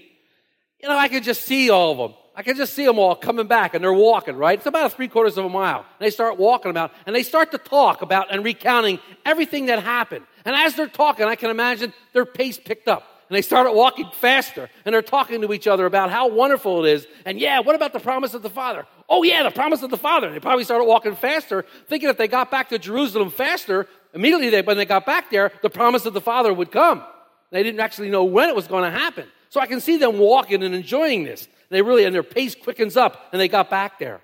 You 0.82 0.88
know, 0.88 0.98
I 0.98 1.08
could 1.08 1.24
just 1.24 1.44
see 1.44 1.70
all 1.70 1.92
of 1.92 1.98
them. 1.98 2.14
I 2.36 2.42
can 2.42 2.56
just 2.56 2.74
see 2.74 2.86
them 2.86 2.98
all 2.98 3.16
coming 3.16 3.48
back 3.48 3.74
and 3.74 3.84
they're 3.84 3.94
walking, 3.94 4.36
right? 4.36 4.58
It's 4.58 4.66
about 4.66 4.94
three 4.94 5.08
quarters 5.08 5.38
of 5.38 5.46
a 5.46 5.50
mile. 5.50 5.80
And 5.80 6.06
they 6.06 6.10
start 6.10 6.38
walking 6.38 6.72
about 6.72 6.92
and 7.06 7.16
they 7.16 7.24
start 7.24 7.52
to 7.52 7.58
talk 7.58 8.02
about 8.02 8.32
and 8.32 8.44
recounting 8.44 9.00
everything 9.26 9.68
that 9.68 9.84
happened. 9.84 10.26
And 10.46 10.56
as 10.56 10.76
they're 10.76 10.88
talking, 10.88 11.26
I 11.26 11.36
can 11.36 11.50
imagine 11.50 11.94
their 12.14 12.26
pace 12.26 12.58
picked 12.58 12.88
up. 12.88 13.08
And 13.30 13.38
they 13.38 13.42
started 13.42 13.72
walking 13.72 14.10
faster 14.20 14.70
and 14.86 14.94
they're 14.94 15.02
talking 15.02 15.42
to 15.42 15.54
each 15.54 15.66
other 15.66 15.86
about 15.86 16.12
how 16.12 16.28
wonderful 16.28 16.86
it 16.86 16.94
is. 16.94 17.08
And 17.26 17.40
yeah, 17.40 17.62
what 17.62 17.76
about 17.76 17.94
the 17.94 18.00
promise 18.00 18.34
of 18.34 18.44
the 18.44 18.50
Father? 18.50 18.86
Oh, 19.10 19.24
yeah, 19.24 19.44
the 19.44 19.52
promise 19.52 19.82
of 19.82 19.90
the 19.90 19.98
Father. 19.98 20.32
They 20.32 20.40
probably 20.40 20.66
started 20.66 20.86
walking 20.86 21.16
faster, 21.16 21.66
thinking 21.88 22.10
if 22.10 22.18
they 22.18 22.28
got 22.28 22.52
back 22.52 22.70
to 22.70 22.78
Jerusalem 22.78 23.32
faster, 23.32 23.88
immediately 24.14 24.50
they, 24.50 24.62
when 24.62 24.78
they 24.78 24.86
got 24.86 25.06
back 25.06 25.32
there, 25.32 25.52
the 25.62 25.70
promise 25.70 26.06
of 26.06 26.14
the 26.14 26.22
Father 26.22 26.54
would 26.54 26.72
come. 26.72 27.04
They 27.52 27.64
didn't 27.64 27.80
actually 27.80 28.10
know 28.10 28.24
when 28.24 28.50
it 28.50 28.56
was 28.56 28.68
going 28.68 28.84
to 28.84 28.92
happen. 28.92 29.28
So 29.50 29.60
I 29.60 29.68
can 29.68 29.80
see 29.80 29.98
them 29.98 30.18
walking 30.20 30.64
and 30.64 30.76
enjoying 30.76 31.24
this. 31.24 31.48
They 31.70 31.82
really, 31.82 32.06
and 32.06 32.14
their 32.14 32.24
pace 32.24 32.56
quickens 32.56 32.98
up, 32.98 33.30
and 33.32 33.40
they 33.40 33.48
got 33.48 33.70
back 33.70 34.00
there. 34.00 34.22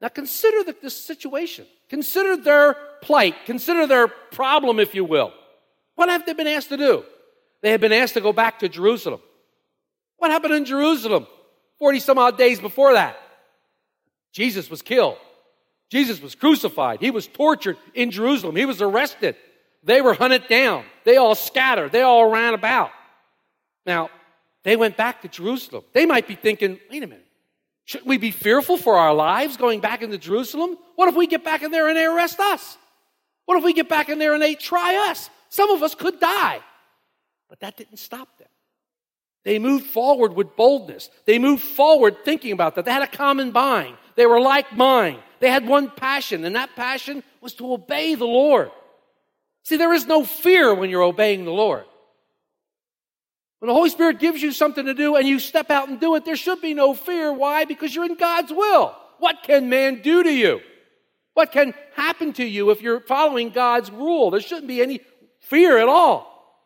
Now 0.00 0.08
consider 0.08 0.64
the, 0.64 0.76
this 0.82 0.96
situation. 0.96 1.66
Consider 1.88 2.36
their 2.36 2.74
plight. 3.02 3.34
Consider 3.44 3.86
their 3.86 4.08
problem, 4.08 4.80
if 4.80 4.94
you 4.94 5.04
will. 5.04 5.32
What 5.94 6.08
have 6.08 6.26
they 6.26 6.32
been 6.32 6.46
asked 6.46 6.68
to 6.70 6.76
do? 6.76 7.04
They 7.62 7.70
have 7.70 7.80
been 7.80 7.92
asked 7.92 8.14
to 8.14 8.20
go 8.20 8.32
back 8.32 8.60
to 8.60 8.68
Jerusalem. 8.68 9.20
What 10.18 10.30
happened 10.30 10.54
in 10.54 10.64
Jerusalem 10.64 11.26
40 11.78 12.00
some 12.00 12.18
odd 12.18 12.38
days 12.38 12.60
before 12.60 12.94
that? 12.94 13.16
Jesus 14.32 14.70
was 14.70 14.82
killed. 14.82 15.16
Jesus 15.90 16.20
was 16.20 16.34
crucified. 16.34 17.00
He 17.00 17.10
was 17.10 17.26
tortured 17.26 17.76
in 17.94 18.10
Jerusalem. 18.10 18.56
He 18.56 18.64
was 18.64 18.82
arrested. 18.82 19.36
They 19.82 20.00
were 20.00 20.14
hunted 20.14 20.48
down. 20.48 20.84
They 21.04 21.16
all 21.16 21.34
scattered. 21.34 21.92
They 21.92 22.02
all 22.02 22.28
ran 22.30 22.54
about. 22.54 22.90
Now, 23.84 24.10
they 24.64 24.74
went 24.76 24.96
back 24.96 25.22
to 25.22 25.28
Jerusalem. 25.28 25.84
They 25.92 26.06
might 26.06 26.26
be 26.26 26.34
thinking, 26.34 26.80
wait 26.90 27.02
a 27.04 27.06
minute, 27.06 27.25
shouldn't 27.86 28.08
we 28.08 28.18
be 28.18 28.30
fearful 28.30 28.76
for 28.76 28.98
our 28.98 29.14
lives 29.14 29.56
going 29.56 29.80
back 29.80 30.02
into 30.02 30.18
Jerusalem? 30.18 30.76
What 30.96 31.08
if 31.08 31.16
we 31.16 31.26
get 31.26 31.42
back 31.42 31.62
in 31.62 31.70
there 31.70 31.88
and 31.88 31.96
they 31.96 32.04
arrest 32.04 32.38
us? 32.38 32.76
What 33.46 33.56
if 33.56 33.64
we 33.64 33.72
get 33.72 33.88
back 33.88 34.08
in 34.08 34.18
there 34.18 34.34
and 34.34 34.42
they 34.42 34.54
try 34.54 35.08
us? 35.10 35.30
Some 35.48 35.70
of 35.70 35.82
us 35.82 35.94
could 35.94 36.20
die. 36.20 36.60
But 37.48 37.60
that 37.60 37.76
didn't 37.76 37.98
stop 37.98 38.38
them. 38.38 38.48
They 39.44 39.60
moved 39.60 39.86
forward 39.86 40.34
with 40.34 40.56
boldness. 40.56 41.08
They 41.24 41.38
moved 41.38 41.62
forward 41.62 42.24
thinking 42.24 42.50
about 42.50 42.74
that. 42.74 42.84
They 42.84 42.90
had 42.90 43.02
a 43.02 43.06
common 43.06 43.52
mind. 43.52 43.96
They 44.16 44.26
were 44.26 44.40
like 44.40 44.76
mind. 44.76 45.20
They 45.38 45.48
had 45.48 45.68
one 45.68 45.88
passion, 45.88 46.44
and 46.44 46.56
that 46.56 46.74
passion 46.74 47.22
was 47.40 47.54
to 47.54 47.72
obey 47.72 48.16
the 48.16 48.24
Lord. 48.24 48.72
See, 49.62 49.76
there 49.76 49.92
is 49.92 50.06
no 50.06 50.24
fear 50.24 50.74
when 50.74 50.90
you're 50.90 51.02
obeying 51.02 51.44
the 51.44 51.52
Lord. 51.52 51.84
When 53.66 53.74
the 53.74 53.78
Holy 53.78 53.90
Spirit 53.90 54.20
gives 54.20 54.40
you 54.40 54.52
something 54.52 54.86
to 54.86 54.94
do 54.94 55.16
and 55.16 55.26
you 55.26 55.40
step 55.40 55.72
out 55.72 55.88
and 55.88 55.98
do 55.98 56.14
it, 56.14 56.24
there 56.24 56.36
should 56.36 56.60
be 56.60 56.72
no 56.72 56.94
fear. 56.94 57.32
Why? 57.32 57.64
Because 57.64 57.92
you're 57.92 58.04
in 58.04 58.14
God's 58.14 58.52
will. 58.52 58.94
What 59.18 59.42
can 59.42 59.68
man 59.68 60.02
do 60.02 60.22
to 60.22 60.32
you? 60.32 60.60
What 61.34 61.50
can 61.50 61.74
happen 61.96 62.32
to 62.34 62.44
you 62.44 62.70
if 62.70 62.80
you're 62.80 63.00
following 63.00 63.50
God's 63.50 63.90
rule? 63.90 64.30
There 64.30 64.38
shouldn't 64.38 64.68
be 64.68 64.80
any 64.80 65.00
fear 65.40 65.78
at 65.78 65.88
all. 65.88 66.62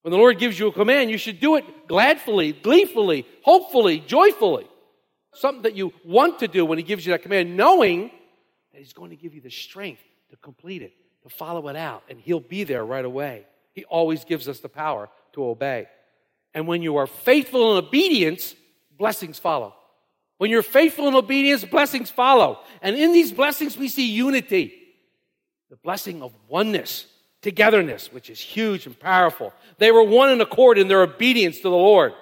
When 0.00 0.12
the 0.12 0.16
Lord 0.16 0.38
gives 0.38 0.58
you 0.58 0.68
a 0.68 0.72
command, 0.72 1.10
you 1.10 1.18
should 1.18 1.40
do 1.40 1.56
it 1.56 1.88
gladfully, 1.88 2.52
gleefully, 2.62 3.26
hopefully, 3.42 4.00
joyfully. 4.00 4.66
Something 5.34 5.64
that 5.64 5.76
you 5.76 5.92
want 6.06 6.38
to 6.38 6.48
do 6.48 6.64
when 6.64 6.78
He 6.78 6.84
gives 6.84 7.04
you 7.04 7.12
that 7.12 7.22
command, 7.22 7.54
knowing 7.54 8.10
that 8.72 8.78
He's 8.78 8.94
going 8.94 9.10
to 9.10 9.16
give 9.16 9.34
you 9.34 9.42
the 9.42 9.50
strength 9.50 10.00
to 10.30 10.38
complete 10.38 10.80
it, 10.80 10.94
to 11.24 11.28
follow 11.28 11.68
it 11.68 11.76
out, 11.76 12.02
and 12.08 12.18
He'll 12.18 12.40
be 12.40 12.64
there 12.64 12.82
right 12.82 13.04
away. 13.04 13.44
He 13.74 13.84
always 13.84 14.24
gives 14.24 14.48
us 14.48 14.60
the 14.60 14.70
power 14.70 15.10
to 15.34 15.44
obey. 15.44 15.86
And 16.54 16.66
when 16.66 16.82
you 16.82 16.96
are 16.96 17.06
faithful 17.06 17.72
in 17.72 17.84
obedience, 17.84 18.54
blessings 18.96 19.38
follow. 19.38 19.74
When 20.38 20.50
you're 20.50 20.62
faithful 20.62 21.08
in 21.08 21.14
obedience, 21.14 21.64
blessings 21.64 22.10
follow. 22.10 22.60
And 22.82 22.96
in 22.96 23.12
these 23.12 23.32
blessings, 23.32 23.76
we 23.76 23.88
see 23.88 24.06
unity 24.06 24.80
the 25.70 25.76
blessing 25.76 26.22
of 26.22 26.32
oneness, 26.46 27.06
togetherness, 27.42 28.12
which 28.12 28.30
is 28.30 28.38
huge 28.38 28.86
and 28.86 28.96
powerful. 28.96 29.52
They 29.78 29.90
were 29.90 30.04
one 30.04 30.30
in 30.30 30.40
accord 30.40 30.78
in 30.78 30.86
their 30.86 31.02
obedience 31.02 31.56
to 31.56 31.62
the 31.64 31.70
Lord. 31.70 32.12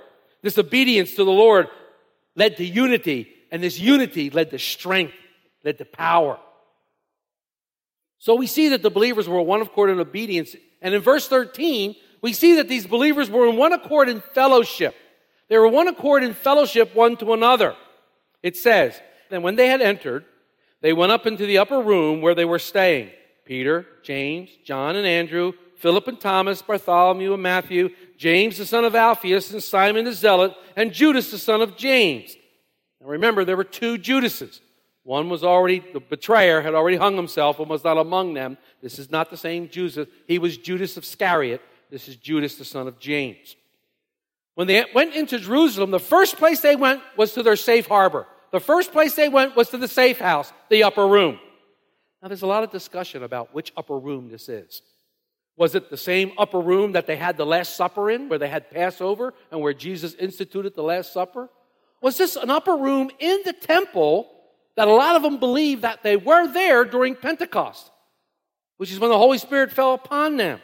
This 0.41 0.57
obedience 0.57 1.11
to 1.17 1.25
the 1.25 1.31
Lord 1.31 1.69
led 2.35 2.57
to 2.57 2.65
unity, 2.65 3.29
and 3.51 3.63
this 3.63 3.79
unity 3.79 4.31
led 4.31 4.51
to 4.53 4.59
strength, 4.59 5.13
led 5.65 5.77
to 5.79 5.85
power. 5.85 6.39
So 8.19 8.37
we 8.37 8.47
see 8.47 8.71
that 8.71 8.83
the 8.83 8.91
believers 8.91 9.29
were 9.29 9.43
one 9.43 9.61
of 9.61 9.67
accord 9.67 9.91
in 9.91 10.01
obedience. 10.01 10.57
And 10.81 10.95
in 10.95 11.03
verse 11.03 11.29
13, 11.29 11.95
we 12.23 12.33
see 12.33 12.55
that 12.57 12.69
these 12.69 12.87
believers 12.87 13.29
were 13.29 13.49
in 13.49 13.57
one 13.57 13.73
accord 13.73 14.09
in 14.09 14.21
fellowship. 14.21 14.95
They 15.49 15.59
were 15.59 15.69
one 15.69 15.89
accord 15.89 16.23
in 16.23 16.33
fellowship 16.33 16.95
one 16.95 17.17
to 17.19 17.33
another. 17.35 17.77
It 18.43 18.57
says, 18.57 18.99
and 19.31 19.43
when 19.43 19.57
they 19.57 19.69
had 19.69 19.83
entered, 19.83 20.25
they 20.81 20.93
went 20.93 21.13
up 21.13 21.27
into 21.27 21.47
the 21.47 21.59
upper 21.59 21.81
room 21.81 22.23
where 22.23 22.35
they 22.35 22.45
were 22.45 22.59
staying. 22.59 23.11
Peter, 23.45 23.87
James, 24.03 24.51
John 24.65 24.97
and 24.97 25.07
Andrew, 25.07 25.53
Philip 25.77 26.07
and 26.07 26.21
Thomas, 26.21 26.63
Bartholomew 26.63 27.35
and 27.35 27.43
Matthew, 27.43 27.91
James 28.17 28.57
the 28.57 28.67
son 28.67 28.85
of 28.85 28.95
Alphaeus 28.95 29.53
and 29.53 29.63
Simon 29.63 30.05
the 30.05 30.13
Zealot, 30.13 30.55
and 30.77 30.93
Judas 30.93 31.31
the 31.31 31.39
son 31.39 31.61
of 31.61 31.77
James. 31.77 32.37
Now 33.01 33.09
remember, 33.09 33.45
there 33.45 33.57
were 33.57 33.65
two 33.65 33.99
Judases. 33.99 34.61
One 35.03 35.29
was 35.29 35.43
already, 35.43 35.81
the 35.93 35.99
betrayer 35.99 36.61
had 36.61 36.75
already 36.75 36.97
hung 36.97 37.17
himself 37.17 37.59
and 37.59 37.69
was 37.69 37.83
not 37.83 37.99
among 37.99 38.35
them. 38.35 38.59
This 38.81 39.01
is 39.01 39.11
not 39.11 39.31
the 39.31 39.37
same 39.37 39.69
Judas. 39.69 40.09
He 40.29 40.39
was 40.39 40.57
Judas 40.57 40.97
of 40.97 41.03
Iscariot. 41.03 41.61
This 41.93 42.09
is 42.09 42.17
Judas, 42.17 42.57
the 42.57 42.65
son 42.65 42.89
of 42.89 42.99
James. 42.99 43.55
When 44.55 44.67
they 44.67 44.83
went 44.95 45.15
into 45.15 45.39
Jerusalem, 45.39 45.91
the 45.91 46.01
first 46.01 46.39
place 46.39 46.61
they 46.61 46.75
went 46.75 47.03
was 47.19 47.35
to 47.35 47.43
their 47.43 47.55
safe 47.55 47.87
harbor. 47.87 48.27
The 48.51 48.61
first 48.61 48.93
place 48.93 49.15
they 49.15 49.29
went 49.29 49.55
was 49.57 49.69
to 49.71 49.77
the 49.77 49.87
safe 49.87 50.19
house, 50.19 50.51
the 50.71 50.85
upper 50.85 51.07
room. 51.07 51.39
Now, 52.23 52.29
there's 52.29 52.43
a 52.43 52.47
lot 52.47 52.65
of 52.65 52.71
discussion 52.71 53.23
about 53.23 53.55
which 53.55 53.75
upper 53.77 53.99
room 53.99 54.31
this 54.31 54.49
is. 54.49 54.81
Was 55.59 55.75
it 55.75 55.91
the 55.91 55.99
same 55.99 56.33
upper 56.39 56.61
room 56.61 56.93
that 56.93 57.07
they 57.07 57.17
had 57.17 57.37
the 57.37 57.45
Last 57.45 57.77
Supper 57.77 58.11
in, 58.11 58.31
where 58.31 58.39
they 58.39 58.49
had 58.49 58.71
Passover 58.71 59.35
and 59.51 59.61
where 59.61 59.75
Jesus 59.75 60.15
instituted 60.15 60.75
the 60.75 60.83
Last 60.83 61.13
Supper? 61.13 61.51
Was 62.01 62.17
this 62.17 62.37
an 62.37 62.49
upper 62.49 62.75
room 62.75 63.11
in 63.19 63.43
the 63.45 63.53
temple 63.53 64.31
that 64.77 64.89
a 64.89 64.93
lot 64.93 65.17
of 65.17 65.23
them 65.23 65.39
believe 65.39 65.83
that 65.83 66.03
they 66.03 66.17
were 66.17 66.51
there 66.51 66.87
during 66.87 67.17
Pentecost, 67.17 67.91
which 68.79 68.91
is 68.91 68.99
when 68.99 69.11
the 69.11 69.19
Holy 69.19 69.37
Spirit 69.37 69.73
fell 69.73 69.93
upon 69.93 70.39
them? 70.39 70.59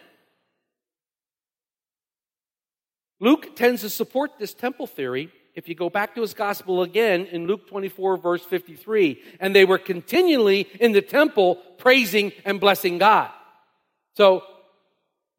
Luke 3.21 3.57
tends 3.57 3.83
to 3.83 3.91
support 3.91 4.33
this 4.39 4.55
temple 4.55 4.87
theory 4.87 5.31
if 5.55 5.69
you 5.69 5.75
go 5.75 5.91
back 5.91 6.15
to 6.15 6.21
his 6.21 6.35
gospel 6.35 6.83
again 6.83 7.27
in 7.27 7.47
Luke 7.47 7.69
24, 7.69 8.17
verse 8.19 8.45
53. 8.45 9.21
And 9.41 9.55
they 9.55 9.65
were 9.65 9.79
continually 9.79 10.69
in 10.81 10.93
the 10.93 11.03
temple 11.03 11.57
praising 11.79 12.33
and 12.45 12.61
blessing 12.61 12.99
God. 12.99 13.31
So 14.15 14.45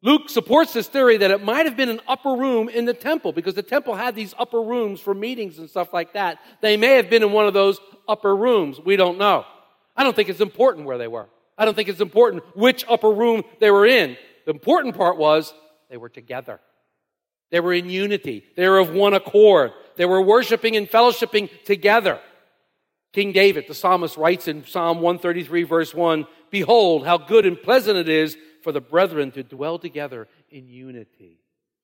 Luke 0.02 0.28
supports 0.28 0.74
this 0.74 0.88
theory 0.88 1.16
that 1.18 1.30
it 1.30 1.42
might 1.42 1.66
have 1.66 1.76
been 1.76 1.88
an 1.88 2.00
upper 2.06 2.32
room 2.34 2.68
in 2.68 2.84
the 2.84 2.94
temple 2.94 3.32
because 3.32 3.54
the 3.54 3.62
temple 3.62 3.94
had 3.94 4.14
these 4.14 4.34
upper 4.38 4.60
rooms 4.60 5.00
for 5.00 5.14
meetings 5.14 5.58
and 5.58 5.68
stuff 5.68 5.92
like 5.92 6.12
that. 6.12 6.38
They 6.60 6.76
may 6.76 6.96
have 6.96 7.08
been 7.08 7.22
in 7.22 7.32
one 7.32 7.46
of 7.46 7.54
those 7.54 7.80
upper 8.08 8.34
rooms. 8.36 8.78
We 8.78 8.96
don't 8.96 9.18
know. 9.18 9.46
I 9.96 10.02
don't 10.02 10.16
think 10.16 10.28
it's 10.28 10.40
important 10.40 10.86
where 10.86 10.98
they 10.98 11.08
were. 11.08 11.28
I 11.56 11.64
don't 11.64 11.74
think 11.74 11.88
it's 11.88 12.00
important 12.00 12.42
which 12.56 12.84
upper 12.88 13.10
room 13.10 13.42
they 13.58 13.70
were 13.70 13.86
in. 13.86 14.16
The 14.46 14.52
important 14.52 14.96
part 14.96 15.18
was 15.18 15.52
they 15.90 15.98
were 15.98 16.08
together. 16.08 16.60
They 17.50 17.60
were 17.60 17.72
in 17.72 17.90
unity. 17.90 18.44
They 18.56 18.68
were 18.68 18.78
of 18.78 18.90
one 18.90 19.14
accord. 19.14 19.72
They 19.96 20.06
were 20.06 20.22
worshiping 20.22 20.76
and 20.76 20.88
fellowshipping 20.88 21.64
together. 21.64 22.20
King 23.12 23.32
David, 23.32 23.64
the 23.66 23.74
psalmist, 23.74 24.16
writes 24.16 24.46
in 24.46 24.64
Psalm 24.64 25.00
133, 25.00 25.64
verse 25.64 25.94
1 25.94 26.26
Behold, 26.50 27.04
how 27.04 27.18
good 27.18 27.46
and 27.46 27.60
pleasant 27.60 27.96
it 27.96 28.08
is 28.08 28.36
for 28.62 28.72
the 28.72 28.80
brethren 28.80 29.30
to 29.32 29.42
dwell 29.42 29.78
together 29.78 30.28
in 30.50 30.68
unity. 30.68 31.38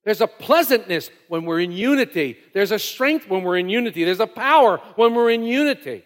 There's 0.04 0.20
a 0.20 0.28
pleasantness 0.28 1.11
when 1.28 1.44
we're 1.44 1.61
in 1.61 1.73
unity. 1.73 2.38
There's 2.52 2.70
a 2.70 2.78
strength 2.78 3.28
when 3.28 3.42
we're 3.42 3.58
in 3.58 3.68
unity. 3.68 4.04
There's 4.04 4.20
a 4.20 4.26
power 4.26 4.78
when 4.94 5.14
we're 5.14 5.30
in 5.30 5.42
unity. 5.42 6.04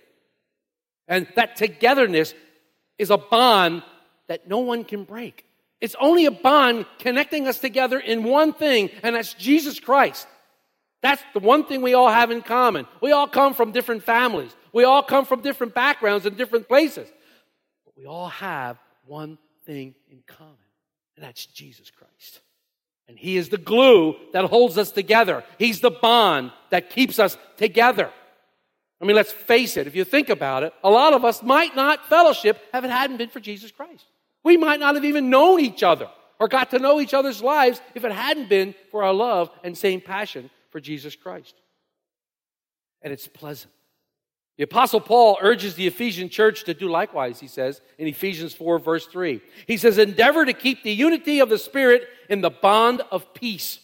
And 1.07 1.27
that 1.37 1.57
togetherness 1.57 2.35
is 2.97 3.11
a 3.11 3.19
bond 3.19 3.83
that 4.29 4.49
no 4.49 4.61
one 4.61 4.85
can 4.85 5.05
break. 5.05 5.45
It's 5.81 5.97
only 5.99 6.27
a 6.27 6.31
bond 6.31 6.87
connecting 6.99 7.49
us 7.49 7.59
together 7.59 7.99
in 7.99 8.23
one 8.23 8.53
thing, 8.53 8.91
and 9.03 9.17
that's 9.17 9.35
Jesus 9.35 9.81
Christ. 9.81 10.27
That's 11.03 11.23
the 11.33 11.41
one 11.41 11.65
thing 11.65 11.81
we 11.81 11.95
all 11.95 12.11
have 12.11 12.31
in 12.31 12.43
common. 12.43 12.87
We 13.01 13.13
all 13.13 13.27
come 13.27 13.55
from 13.55 13.73
different 13.73 14.03
families. 14.03 14.55
We 14.73 14.85
all 14.85 15.03
come 15.03 15.25
from 15.25 15.41
different 15.41 15.75
backgrounds 15.75 16.27
and 16.27 16.37
different 16.37 16.69
places. 16.69 17.09
But 17.85 17.97
we 17.97 18.05
all 18.05 18.29
have 18.29 18.77
one 19.07 19.39
thing 19.65 19.95
in 20.11 20.23
common, 20.27 20.57
and 21.17 21.25
that's 21.25 21.47
Jesus 21.47 21.91
Christ. 21.91 22.41
And 23.09 23.19
He 23.19 23.39
is 23.39 23.49
the 23.49 23.59
glue 23.59 24.17
that 24.33 24.45
holds 24.45 24.77
us 24.77 24.93
together. 24.93 25.43
He's 25.59 25.81
the 25.81 25.91
bond 25.91 26.53
that 26.69 26.91
keeps 26.91 27.19
us 27.19 27.39
together. 27.57 28.11
I 29.01 29.07
mean, 29.07 29.17
let's 29.17 29.33
face 29.33 29.79
it, 29.79 29.87
if 29.87 29.97
you 29.97 30.05
think 30.05 30.29
about 30.29 30.63
it, 30.63 30.75
a 30.85 30.91
lot 30.91 31.15
of 31.15 31.25
us 31.25 31.43
might 31.43 31.75
not 31.75 32.07
fellowship 32.07 32.61
if 32.75 32.85
it 32.85 32.91
hadn't 32.91 33.17
been 33.17 33.31
for 33.31 33.41
Jesus 33.41 33.71
Christ. 33.71 34.05
We 34.45 34.57
might 34.57 34.81
not 34.81 34.95
have 34.95 35.05
even 35.05 35.31
known 35.31 35.61
each 35.61 35.83
other 35.83 36.09
or 36.39 36.49
got 36.49 36.71
to 36.71 36.79
know 36.79 37.01
each 37.01 37.15
other's 37.15 37.43
lives 37.43 37.81
if 37.95 38.05
it 38.05 38.13
hadn't 38.13 38.49
been 38.49 38.75
for 38.91 39.05
our 39.05 39.13
love 39.13 39.51
and 39.63 39.77
same 39.77 40.01
passion 40.01 40.51
for 40.71 40.81
Jesus 40.81 41.15
Christ. 41.15 41.55
And 43.03 43.13
it's 43.13 43.29
pleasant. 43.29 43.73
The 44.57 44.65
Apostle 44.65 45.01
Paul 45.01 45.39
urges 45.41 45.75
the 45.75 45.87
Ephesian 45.87 46.29
church 46.29 46.65
to 46.65 46.75
do 46.75 46.89
likewise, 46.89 47.41
he 47.41 47.47
says 47.47 47.81
in 47.99 48.07
Ephesians 48.07 48.53
4, 48.53 48.79
verse 48.79 49.07
3. 49.07 49.41
He 49.67 49.79
says, 49.79 49.97
Endeavor 49.97 50.45
to 50.45 50.53
keep 50.53 50.83
the 50.83 50.93
unity 50.93 51.41
of 51.41 51.49
the 51.49 51.59
Spirit 51.59 52.07
in 52.29 52.43
the 52.43 52.51
bond 52.51 53.01
of 53.11 53.33
peace. 53.33 53.81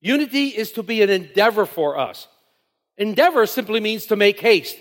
Unity 0.00 0.48
is 0.48 0.72
to 0.72 0.82
be 0.82 1.02
an 1.02 1.10
endeavor 1.10 1.66
for 1.66 1.98
us. 1.98 2.28
Endeavor 2.96 3.44
simply 3.46 3.80
means 3.80 4.06
to 4.06 4.16
make 4.16 4.40
haste, 4.40 4.76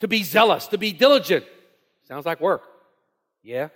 to 0.00 0.06
be 0.06 0.22
zealous, 0.22 0.68
to 0.68 0.78
be 0.78 0.92
diligent. 0.92 1.44
Sounds 2.06 2.26
like 2.26 2.40
work. 2.40 2.62
Yeah? 3.42 3.68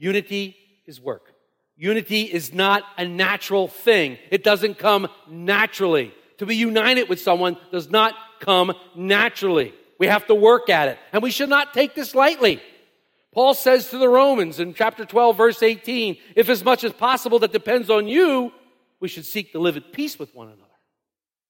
Unity 0.00 0.56
is 0.86 0.98
work. 0.98 1.34
Unity 1.76 2.22
is 2.22 2.54
not 2.54 2.84
a 2.96 3.06
natural 3.06 3.68
thing. 3.68 4.16
It 4.30 4.42
doesn't 4.42 4.78
come 4.78 5.08
naturally. 5.28 6.14
To 6.38 6.46
be 6.46 6.56
united 6.56 7.10
with 7.10 7.20
someone 7.20 7.58
does 7.70 7.90
not 7.90 8.14
come 8.40 8.72
naturally. 8.96 9.74
We 9.98 10.06
have 10.06 10.26
to 10.28 10.34
work 10.34 10.70
at 10.70 10.88
it. 10.88 10.98
And 11.12 11.22
we 11.22 11.30
should 11.30 11.50
not 11.50 11.74
take 11.74 11.94
this 11.94 12.14
lightly. 12.14 12.62
Paul 13.32 13.52
says 13.52 13.90
to 13.90 13.98
the 13.98 14.08
Romans 14.08 14.58
in 14.58 14.72
chapter 14.72 15.04
12, 15.04 15.36
verse 15.36 15.62
18, 15.62 16.16
if 16.34 16.48
as 16.48 16.64
much 16.64 16.82
as 16.82 16.94
possible 16.94 17.38
that 17.40 17.52
depends 17.52 17.90
on 17.90 18.08
you, 18.08 18.52
we 19.00 19.08
should 19.08 19.26
seek 19.26 19.52
to 19.52 19.58
live 19.58 19.76
at 19.76 19.92
peace 19.92 20.18
with 20.18 20.34
one 20.34 20.48
another. 20.48 20.62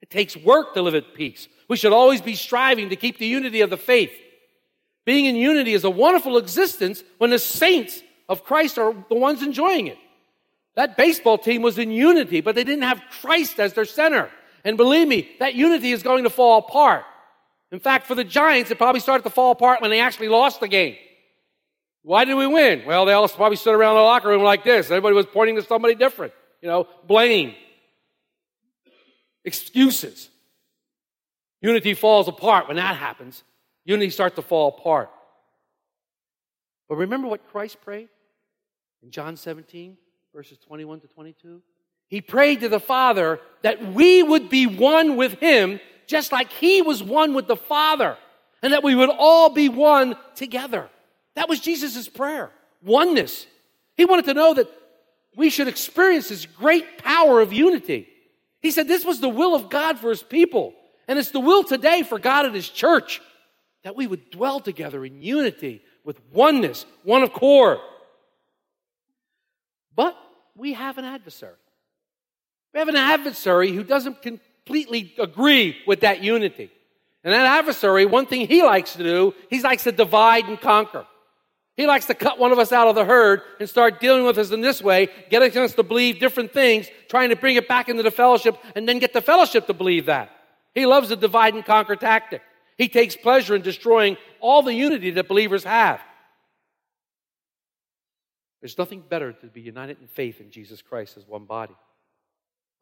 It 0.02 0.10
takes 0.10 0.36
work 0.36 0.74
to 0.74 0.82
live 0.82 0.96
at 0.96 1.14
peace. 1.14 1.46
We 1.68 1.76
should 1.76 1.92
always 1.92 2.20
be 2.20 2.34
striving 2.34 2.88
to 2.90 2.96
keep 2.96 3.18
the 3.18 3.26
unity 3.26 3.60
of 3.60 3.70
the 3.70 3.76
faith. 3.76 4.12
Being 5.06 5.26
in 5.26 5.36
unity 5.36 5.72
is 5.72 5.84
a 5.84 5.90
wonderful 5.90 6.36
existence 6.36 7.04
when 7.18 7.30
the 7.30 7.38
saints 7.38 8.02
of 8.30 8.44
Christ 8.44 8.78
are 8.78 8.94
the 9.08 9.16
ones 9.16 9.42
enjoying 9.42 9.88
it. 9.88 9.98
That 10.76 10.96
baseball 10.96 11.36
team 11.36 11.62
was 11.62 11.78
in 11.78 11.90
unity, 11.90 12.40
but 12.40 12.54
they 12.54 12.62
didn't 12.62 12.84
have 12.84 13.02
Christ 13.20 13.58
as 13.58 13.74
their 13.74 13.84
center. 13.84 14.30
And 14.64 14.76
believe 14.76 15.08
me, 15.08 15.28
that 15.40 15.56
unity 15.56 15.90
is 15.90 16.04
going 16.04 16.22
to 16.22 16.30
fall 16.30 16.60
apart. 16.60 17.04
In 17.72 17.80
fact, 17.80 18.06
for 18.06 18.14
the 18.14 18.22
Giants, 18.22 18.70
it 18.70 18.78
probably 18.78 19.00
started 19.00 19.24
to 19.24 19.30
fall 19.30 19.50
apart 19.50 19.80
when 19.80 19.90
they 19.90 20.00
actually 20.00 20.28
lost 20.28 20.60
the 20.60 20.68
game. 20.68 20.94
Why 22.02 22.24
did 22.24 22.34
we 22.34 22.46
win? 22.46 22.84
Well, 22.86 23.04
they 23.04 23.12
all 23.12 23.28
probably 23.28 23.56
stood 23.56 23.74
around 23.74 23.96
the 23.96 24.02
locker 24.02 24.28
room 24.28 24.44
like 24.44 24.62
this. 24.62 24.86
Everybody 24.86 25.16
was 25.16 25.26
pointing 25.26 25.56
to 25.56 25.62
somebody 25.62 25.96
different. 25.96 26.32
You 26.62 26.68
know, 26.68 26.86
blame, 27.08 27.54
excuses. 29.44 30.30
Unity 31.60 31.94
falls 31.94 32.28
apart 32.28 32.68
when 32.68 32.76
that 32.76 32.96
happens. 32.96 33.42
Unity 33.84 34.10
starts 34.10 34.36
to 34.36 34.42
fall 34.42 34.68
apart. 34.68 35.10
But 36.88 36.94
remember 36.96 37.26
what 37.26 37.48
Christ 37.50 37.80
prayed 37.82 38.08
in 39.02 39.10
John 39.10 39.36
17, 39.36 39.96
verses 40.34 40.58
21 40.58 41.00
to 41.00 41.06
22? 41.08 41.62
He 42.08 42.20
prayed 42.20 42.60
to 42.60 42.68
the 42.68 42.80
Father 42.80 43.40
that 43.62 43.92
we 43.94 44.22
would 44.22 44.50
be 44.50 44.66
one 44.66 45.16
with 45.16 45.38
Him 45.40 45.80
just 46.10 46.32
like 46.32 46.50
he 46.52 46.82
was 46.82 47.02
one 47.02 47.34
with 47.34 47.46
the 47.46 47.56
Father, 47.56 48.18
and 48.62 48.72
that 48.72 48.82
we 48.82 48.96
would 48.96 49.08
all 49.08 49.48
be 49.48 49.68
one 49.68 50.16
together. 50.34 50.90
That 51.36 51.48
was 51.48 51.60
Jesus' 51.60 52.08
prayer 52.08 52.50
oneness. 52.82 53.46
He 53.96 54.04
wanted 54.04 54.24
to 54.24 54.34
know 54.34 54.54
that 54.54 54.68
we 55.36 55.50
should 55.50 55.68
experience 55.68 56.28
this 56.28 56.46
great 56.46 56.98
power 56.98 57.40
of 57.40 57.52
unity. 57.52 58.08
He 58.60 58.72
said 58.72 58.88
this 58.88 59.04
was 59.04 59.20
the 59.20 59.28
will 59.28 59.54
of 59.54 59.70
God 59.70 59.98
for 59.98 60.10
his 60.10 60.22
people, 60.22 60.74
and 61.06 61.18
it's 61.18 61.30
the 61.30 61.40
will 61.40 61.62
today 61.62 62.02
for 62.02 62.18
God 62.18 62.44
and 62.44 62.54
his 62.54 62.68
church 62.68 63.22
that 63.84 63.96
we 63.96 64.06
would 64.06 64.30
dwell 64.30 64.58
together 64.58 65.04
in 65.04 65.22
unity 65.22 65.80
with 66.04 66.20
oneness, 66.32 66.84
one 67.04 67.22
accord. 67.22 67.78
But 69.94 70.16
we 70.56 70.74
have 70.74 70.98
an 70.98 71.04
adversary. 71.04 71.54
We 72.72 72.78
have 72.78 72.88
an 72.88 72.96
adversary 72.96 73.72
who 73.72 73.82
doesn't 73.82 74.22
completely 74.22 75.14
agree 75.18 75.76
with 75.86 76.00
that 76.00 76.22
unity. 76.22 76.70
And 77.24 77.34
that 77.34 77.46
adversary, 77.58 78.06
one 78.06 78.26
thing 78.26 78.46
he 78.46 78.62
likes 78.62 78.94
to 78.94 79.02
do, 79.02 79.34
he 79.50 79.60
likes 79.60 79.84
to 79.84 79.92
divide 79.92 80.46
and 80.46 80.60
conquer. 80.60 81.06
He 81.76 81.86
likes 81.86 82.06
to 82.06 82.14
cut 82.14 82.38
one 82.38 82.52
of 82.52 82.58
us 82.58 82.72
out 82.72 82.88
of 82.88 82.94
the 82.94 83.04
herd 83.04 83.42
and 83.58 83.68
start 83.68 84.00
dealing 84.00 84.24
with 84.24 84.38
us 84.38 84.50
in 84.50 84.60
this 84.60 84.82
way, 84.82 85.08
getting 85.30 85.56
us 85.56 85.74
to 85.74 85.82
believe 85.82 86.18
different 86.18 86.52
things, 86.52 86.88
trying 87.08 87.30
to 87.30 87.36
bring 87.36 87.56
it 87.56 87.68
back 87.68 87.88
into 87.88 88.02
the 88.02 88.10
fellowship, 88.10 88.58
and 88.76 88.88
then 88.88 88.98
get 88.98 89.12
the 89.12 89.22
fellowship 89.22 89.66
to 89.66 89.74
believe 89.74 90.06
that. 90.06 90.30
He 90.74 90.86
loves 90.86 91.08
the 91.08 91.16
divide 91.16 91.54
and 91.54 91.64
conquer 91.64 91.96
tactic. 91.96 92.42
He 92.76 92.88
takes 92.88 93.16
pleasure 93.16 93.54
in 93.54 93.62
destroying 93.62 94.16
all 94.40 94.62
the 94.62 94.74
unity 94.74 95.10
that 95.12 95.28
believers 95.28 95.64
have. 95.64 96.00
There's 98.60 98.76
nothing 98.76 99.02
better 99.08 99.32
to 99.32 99.46
be 99.46 99.60
united 99.60 99.98
in 100.00 100.06
faith 100.06 100.40
in 100.40 100.50
Jesus 100.50 100.82
Christ 100.82 101.16
as 101.16 101.26
one 101.26 101.44
body. 101.44 101.76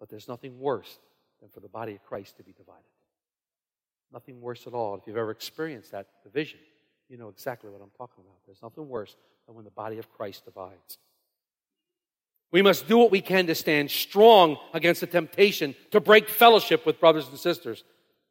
But 0.00 0.08
there's 0.08 0.28
nothing 0.28 0.58
worse 0.58 0.98
than 1.40 1.48
for 1.50 1.60
the 1.60 1.68
body 1.68 1.94
of 1.94 2.04
Christ 2.04 2.36
to 2.36 2.42
be 2.42 2.52
divided. 2.52 2.82
Nothing 4.12 4.40
worse 4.40 4.66
at 4.66 4.72
all. 4.72 4.94
If 4.96 5.02
you've 5.06 5.16
ever 5.16 5.30
experienced 5.30 5.92
that 5.92 6.06
division, 6.24 6.58
you 7.08 7.16
know 7.16 7.28
exactly 7.28 7.70
what 7.70 7.80
I'm 7.80 7.90
talking 7.96 8.24
about. 8.24 8.36
There's 8.46 8.62
nothing 8.62 8.88
worse 8.88 9.14
than 9.46 9.54
when 9.54 9.64
the 9.64 9.70
body 9.70 9.98
of 9.98 10.12
Christ 10.12 10.44
divides. 10.44 10.98
We 12.50 12.62
must 12.62 12.88
do 12.88 12.96
what 12.96 13.10
we 13.10 13.20
can 13.20 13.46
to 13.46 13.54
stand 13.54 13.90
strong 13.90 14.56
against 14.72 15.02
the 15.02 15.06
temptation 15.06 15.74
to 15.90 16.00
break 16.00 16.28
fellowship 16.28 16.86
with 16.86 16.98
brothers 16.98 17.28
and 17.28 17.38
sisters 17.38 17.84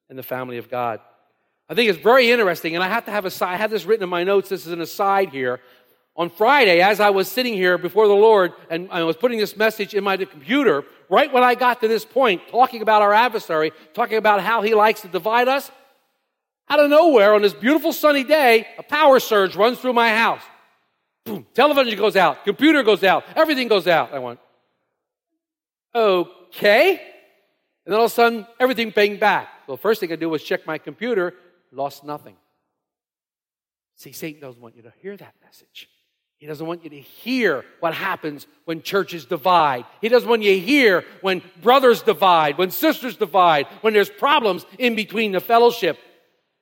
in 0.10 0.16
the 0.16 0.24
family 0.24 0.58
of 0.58 0.70
God. 0.70 1.00
I 1.70 1.76
think 1.76 1.90
it's 1.90 2.00
very 2.00 2.32
interesting, 2.32 2.76
and 2.76 2.84
I 2.84 2.88
have 2.88 3.06
to 3.06 3.12
have 3.12 3.26
a 3.26 3.30
side. 3.30 3.54
I 3.54 3.58
have 3.58 3.70
this 3.70 3.86
written 3.86 4.04
in 4.04 4.10
my 4.10 4.24
notes. 4.24 4.50
This 4.50 4.66
is 4.66 4.72
an 4.72 4.82
aside 4.82 5.30
here. 5.30 5.60
On 6.18 6.32
Friday, 6.32 6.82
as 6.82 7.00
I 7.00 7.12
was 7.12 7.30
sitting 7.30 7.54
here 7.54 7.78
before 7.78 8.08
the 8.08 8.16
Lord 8.16 8.54
and 8.72 8.90
I 8.92 9.04
was 9.04 9.16
putting 9.16 9.38
this 9.38 9.56
message 9.56 9.94
in 9.94 10.04
my 10.04 10.18
computer, 10.18 10.84
right 11.10 11.32
when 11.32 11.44
I 11.44 11.54
got 11.54 11.80
to 11.82 11.88
this 11.88 12.04
point, 12.04 12.42
talking 12.50 12.82
about 12.82 13.04
our 13.04 13.14
adversary, 13.14 13.72
talking 13.94 14.18
about 14.18 14.42
how 14.42 14.64
he 14.64 14.74
likes 14.74 15.02
to 15.02 15.08
divide 15.08 15.48
us, 15.48 15.70
out 16.70 16.80
of 16.80 16.90
nowhere 16.90 17.36
on 17.36 17.44
this 17.44 17.54
beautiful 17.54 17.94
sunny 17.94 18.24
day, 18.24 18.66
a 18.80 18.84
power 18.84 19.20
surge 19.20 19.56
runs 19.56 19.80
through 19.80 19.94
my 19.94 20.10
house. 20.10 20.42
Boom, 21.24 21.46
television 21.54 21.98
goes 21.98 22.16
out, 22.16 22.44
computer 22.44 22.82
goes 22.82 23.04
out, 23.04 23.24
everything 23.36 23.68
goes 23.68 23.88
out. 23.88 24.12
I 24.12 24.18
went, 24.18 24.40
okay. 25.94 26.90
And 27.86 27.94
then 27.94 28.00
all 28.00 28.06
of 28.06 28.12
a 28.12 28.16
sudden, 28.16 28.48
everything 28.60 28.90
banged 28.90 29.20
back. 29.20 29.50
Well, 29.68 29.78
first 29.78 30.00
thing 30.00 30.12
I 30.12 30.16
do 30.16 30.30
was 30.30 30.44
check 30.44 30.66
my 30.66 30.80
computer, 30.80 31.36
lost 31.72 32.04
nothing. 32.04 32.38
See, 33.98 34.14
Satan 34.14 34.42
doesn't 34.42 34.62
want 34.62 34.76
you 34.76 34.82
to 34.82 34.94
hear 35.02 35.16
that 35.16 35.36
message. 35.44 35.88
He 36.38 36.46
doesn't 36.46 36.66
want 36.66 36.84
you 36.84 36.92
to 36.92 37.00
hear 37.00 37.66
what 37.80 37.96
happens 37.96 38.46
when 38.66 38.84
churches 38.84 39.26
divide. 39.26 39.86
He 40.02 40.10
doesn't 40.10 40.30
want 40.30 40.44
you 40.44 40.54
to 40.54 40.60
hear 40.60 41.04
when 41.22 41.42
brothers 41.62 42.04
divide, 42.04 42.60
when 42.60 42.70
sisters 42.70 43.18
divide, 43.18 43.66
when 43.82 43.94
there's 43.94 44.10
problems 44.10 44.66
in 44.78 44.96
between 44.96 45.32
the 45.32 45.40
fellowship. 45.40 45.98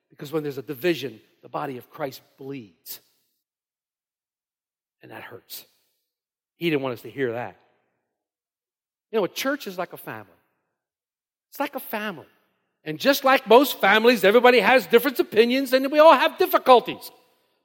Because 0.09 0.31
when 0.31 0.43
there's 0.43 0.57
a 0.57 0.63
division, 0.63 1.19
the 1.41 1.49
body 1.49 1.77
of 1.77 1.89
Christ 1.89 2.21
bleeds. 2.37 3.01
And 5.01 5.11
that 5.11 5.23
hurts. 5.23 5.65
He 6.55 6.69
didn't 6.69 6.81
want 6.81 6.93
us 6.93 7.01
to 7.01 7.09
hear 7.09 7.33
that. 7.33 7.57
You 9.11 9.19
know, 9.19 9.25
a 9.25 9.29
church 9.29 9.67
is 9.67 9.77
like 9.77 9.91
a 9.91 9.97
family. 9.97 10.31
It's 11.49 11.59
like 11.59 11.75
a 11.75 11.81
family. 11.81 12.27
And 12.85 12.97
just 12.97 13.25
like 13.25 13.45
most 13.47 13.81
families, 13.81 14.23
everybody 14.23 14.59
has 14.59 14.87
different 14.87 15.19
opinions 15.19 15.73
and 15.73 15.91
we 15.91 15.99
all 15.99 16.13
have 16.13 16.37
difficulties. 16.37 17.11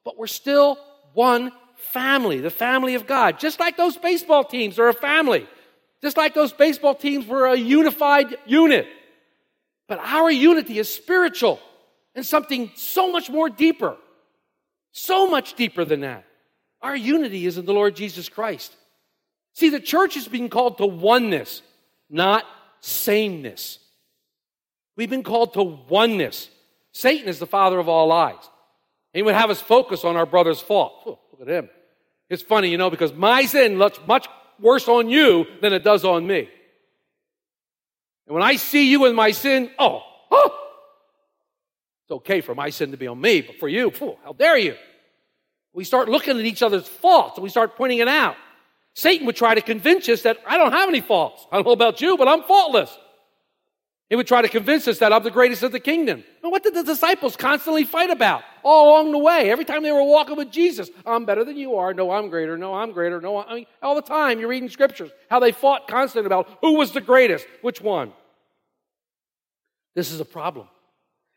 But 0.05 0.19
we're 0.19 0.27
still 0.27 0.77
one 1.13 1.53
family, 1.81 2.39
the 2.41 2.51
family 2.51 2.95
of 2.95 3.07
God. 3.07 3.39
Just 3.39 3.61
like 3.61 3.77
those 3.77 3.97
baseball 3.97 4.45
teams 4.45 4.79
are 4.79 4.89
a 4.89 4.95
family. 4.95 5.47
Just 6.03 6.17
like 6.17 6.35
those 6.35 6.53
baseball 6.53 6.95
teams 6.95 7.27
were 7.27 7.47
a 7.47 7.57
unified 7.57 8.37
unit. 8.47 8.87
But 9.89 9.99
our 9.99 10.31
unity 10.31 10.79
is 10.79 10.93
spiritual 10.93 11.61
and 12.15 12.25
something 12.25 12.71
so 12.75 13.11
much 13.11 13.29
more 13.29 13.49
deeper. 13.49 13.97
So 14.93 15.29
much 15.29 15.55
deeper 15.55 15.85
than 15.85 16.01
that. 16.01 16.25
Our 16.83 16.97
unity 16.97 17.47
is 17.47 17.59
in 17.59 17.67
the 17.67 17.73
Lord 17.73 17.95
Jesus 17.97 18.29
Christ. 18.29 18.75
See, 19.55 19.69
the 19.69 19.81
church 19.81 20.17
is 20.17 20.29
being 20.29 20.49
called 20.49 20.79
to 20.79 20.87
oneness, 20.87 21.63
not 22.09 22.45
sameness. 22.81 23.79
We've 24.97 25.11
been 25.11 25.23
called 25.23 25.55
to 25.55 25.63
oneness. 25.63 26.49
Satan 26.93 27.29
is 27.29 27.39
the 27.39 27.47
father 27.47 27.79
of 27.79 27.89
all 27.89 28.09
lies. 28.09 28.49
He 29.13 29.23
would 29.23 29.35
have 29.35 29.51
us 29.51 29.61
focus 29.61 30.05
on 30.05 30.17
our 30.17 30.27
brother's 30.27 30.61
fault. 30.61 31.19
Look 31.41 31.49
at 31.49 31.55
him. 31.55 31.71
It's 32.29 32.43
funny, 32.43 32.69
you 32.69 32.77
know, 32.77 32.91
because 32.91 33.15
my 33.15 33.47
sin 33.47 33.79
looks 33.79 33.99
much 34.07 34.29
worse 34.61 34.87
on 34.89 35.09
you 35.09 35.47
than 35.63 35.73
it 35.73 35.83
does 35.83 36.05
on 36.05 36.27
me. 36.27 36.49
And 38.27 38.35
when 38.35 38.43
I 38.43 38.57
see 38.57 38.91
you 38.91 39.07
in 39.07 39.15
my 39.15 39.31
sin, 39.31 39.71
oh, 39.79 40.03
oh, 40.31 40.69
it's 42.05 42.13
okay 42.13 42.43
for 42.43 42.55
my 42.55 42.69
sin 42.69 42.91
to 42.91 42.99
be 42.99 43.07
on 43.07 43.19
me, 43.19 43.41
but 43.41 43.57
for 43.57 43.69
you, 43.69 43.91
phew, 43.91 44.17
how 44.23 44.35
dare 44.35 44.59
you? 44.59 44.77
We 45.73 45.85
start 45.85 46.11
looking 46.11 46.39
at 46.39 46.45
each 46.45 46.63
other's 46.63 46.87
faults 46.87 47.37
and 47.37 47.43
we 47.43 47.49
start 47.49 47.75
pointing 47.75 48.01
it 48.01 48.09
out. 48.09 48.37
Satan 48.95 49.25
would 49.25 49.37
try 49.37 49.55
to 49.55 49.63
convince 49.63 50.09
us 50.11 50.23
that 50.23 50.37
I 50.47 50.59
don't 50.59 50.73
have 50.73 50.91
any 50.91 51.01
faults. 51.01 51.47
I 51.51 51.57
don't 51.57 51.65
know 51.65 51.73
about 51.73 52.03
you, 52.03 52.19
but 52.19 52.29
I'm 52.29 52.43
faultless. 52.43 52.95
He 54.11 54.17
would 54.17 54.27
try 54.27 54.43
to 54.43 54.49
convince 54.49 54.87
us 54.89 54.99
that 54.99 55.13
I'm 55.13 55.23
the 55.23 55.31
greatest 55.31 55.63
of 55.63 55.73
the 55.73 55.81
kingdom. 55.81 56.23
But 56.43 56.51
what 56.51 56.65
did 56.65 56.75
the 56.75 56.83
disciples 56.83 57.35
constantly 57.35 57.85
fight 57.85 58.11
about 58.11 58.43
all 58.63 58.91
along 58.91 59.13
the 59.13 59.19
way? 59.19 59.51
Every 59.51 59.65
time 59.65 59.83
they 59.83 59.93
were 59.93 60.05
walking 60.05 60.37
with 60.37 60.51
Jesus, 60.51 60.91
I'm 61.07 61.25
better 61.25 61.45
than 61.45 61.57
you 61.57 61.77
are. 61.77 61.95
No, 61.95 62.11
I'm 62.11 62.29
greater. 62.29 62.57
No, 62.57 62.75
I'm 62.75 62.93
greater. 62.93 63.21
No, 63.21 63.39
I 63.39 63.55
mean, 63.55 63.67
all 63.83 63.95
the 63.95 64.03
time 64.03 64.39
you're 64.41 64.49
reading 64.49 64.69
scriptures, 64.69 65.11
how 65.29 65.41
they 65.41 65.53
fought 65.53 65.89
constantly 65.89 66.27
about 66.27 66.49
who 66.61 66.75
was 66.75 66.93
the 66.93 67.01
greatest, 67.01 67.47
which 67.63 67.81
one. 67.81 68.13
This 69.95 70.13
is 70.13 70.21
a 70.21 70.25
problem. 70.25 70.69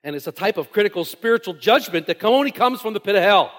And 0.03 0.15
it's 0.15 0.27
a 0.27 0.31
type 0.31 0.57
of 0.57 0.71
critical 0.71 1.05
spiritual 1.05 1.53
judgment 1.53 2.07
that 2.07 2.23
only 2.23 2.51
comes 2.51 2.81
from 2.81 2.93
the 2.93 2.99
pit 2.99 3.15
of 3.15 3.23
hell. 3.23 3.51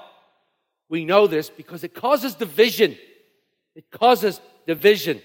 We 0.88 1.04
know 1.04 1.26
this 1.26 1.48
because 1.48 1.84
it 1.84 1.94
causes 1.94 2.34
division. 2.34 2.96
It 3.74 3.90
causes 3.90 4.40
division. 4.66 5.20